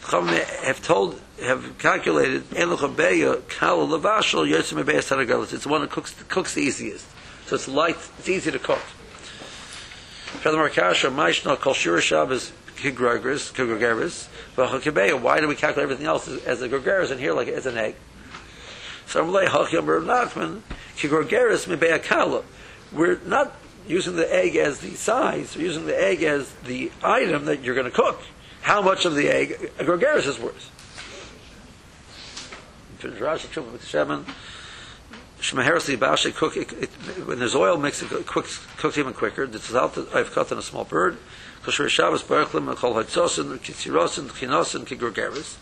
Chamim 0.00 0.44
have 0.64 0.82
told, 0.82 1.20
have 1.40 1.78
calculated, 1.78 2.42
En 2.56 2.70
l'cha 2.72 2.88
Be'ya, 2.88 3.48
Kala 3.48 3.86
Lavashal, 3.86 4.50
Yotzim 4.50 4.84
Be'as 4.84 5.08
Tanagarlis. 5.08 5.52
It's 5.52 5.62
the 5.62 5.68
one 5.68 5.82
that 5.82 5.90
cooks, 5.90 6.12
cooks 6.28 6.54
the 6.54 6.62
easiest. 6.62 7.06
So 7.46 7.54
it's 7.54 7.68
light, 7.68 7.96
it's 8.18 8.28
easy 8.28 8.50
to 8.50 8.58
cook. 8.58 8.82
Furthermore, 10.42 10.70
Kasha, 10.70 11.08
Maishna, 11.08 11.56
Kol 11.56 11.72
Shira 11.72 12.00
Shabbos, 12.00 12.50
Kigregeris, 12.82 14.28
V'chakibeya, 14.56 15.20
why 15.20 15.40
do 15.40 15.46
we 15.46 15.54
calculate 15.54 15.84
everything 15.84 16.06
else 16.06 16.26
as, 16.26 16.62
a 16.62 16.68
Gregeris 16.68 17.10
and 17.12 17.20
here 17.20 17.32
like 17.32 17.48
as 17.48 17.66
an 17.66 17.78
egg? 17.78 17.94
So 19.06 19.22
I'm 19.22 19.32
like, 19.32 19.52
Rav 19.52 19.68
Nachman, 19.68 20.62
Kigregeris 20.96 21.66
Mebeya 21.66 22.02
Kala. 22.02 22.42
We're 22.92 23.20
not 23.24 23.54
using 23.86 24.16
the 24.16 24.34
egg 24.34 24.56
as 24.56 24.80
the 24.80 24.94
size, 24.94 25.56
we're 25.56 25.62
using 25.62 25.86
the 25.86 26.00
egg 26.00 26.22
as 26.22 26.52
the 26.64 26.90
item 27.02 27.44
that 27.44 27.62
you're 27.62 27.74
going 27.74 27.90
to 27.90 27.96
cook. 27.96 28.20
How 28.62 28.82
much 28.82 29.04
of 29.04 29.14
the 29.14 29.28
egg 29.28 29.70
a 29.78 29.84
Gregeris 29.84 30.26
is 30.26 30.38
worth? 30.38 30.70
Cook 36.32 36.56
it, 36.56 36.70
when 37.26 37.40
there's 37.40 37.56
oil 37.56 37.76
mixed 37.76 38.02
it 38.02 38.26
cooks 38.26 38.64
cooks 38.76 38.96
even 38.96 39.12
quicker. 39.12 39.42
Is 39.42 39.74
out 39.74 39.98
I've 40.14 40.30
cut 40.32 40.52
in 40.52 40.58
a 40.58 40.62
small 40.62 40.84
bird. 40.84 41.18
Kosher 41.62 41.88
Shabbos 41.88 42.22
Baruchlim 42.22 42.68
and 42.68 42.76
Kol 42.76 42.94
Hatzosin 42.94 43.58
Kitzirosin 43.58 44.28
Chinosin 44.28 44.84
Kigurgeris. 44.84 45.56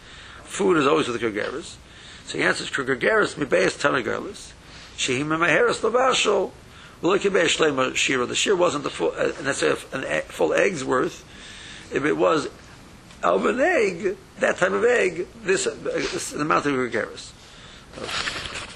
Food 0.45 0.79
is 0.79 0.87
always 0.87 1.09
with 1.09 1.21
the 1.21 1.27
Kigurgeris. 1.27 1.77
So 2.27 2.39
he 2.39 2.45
answers 2.45 2.71
Kigurgeris 2.71 3.35
Mibeis 3.35 3.79
Tanagaris. 3.79 4.53
Shehim 4.97 5.27
Maheres 5.27 5.81
Labashol. 5.81 6.53
Look 7.03 7.25
at 7.25 7.33
Shlema 7.33 7.95
Shira. 7.95 8.27
The 8.27 8.35
shear 8.35 8.57
wasn't 8.57 8.85
the 8.85 8.91
full, 8.91 9.13
uh, 9.17 9.53
say 9.53 9.75
an 9.93 10.05
egg, 10.05 10.25
full 10.25 10.53
egg's 10.53 10.85
worth. 10.85 11.25
If 11.93 12.05
it 12.05 12.17
was 12.17 12.49
of 13.23 13.47
an 13.47 13.61
egg, 13.61 14.17
that 14.39 14.57
type 14.57 14.73
of 14.73 14.85
egg, 14.85 15.27
this, 15.43 15.67
uh, 15.67 15.75
this 15.83 16.31
the 16.31 16.41
amount 16.41 16.67
of 16.67 16.73
Kigurgeris. 16.73 17.33
Okay. 17.99 18.70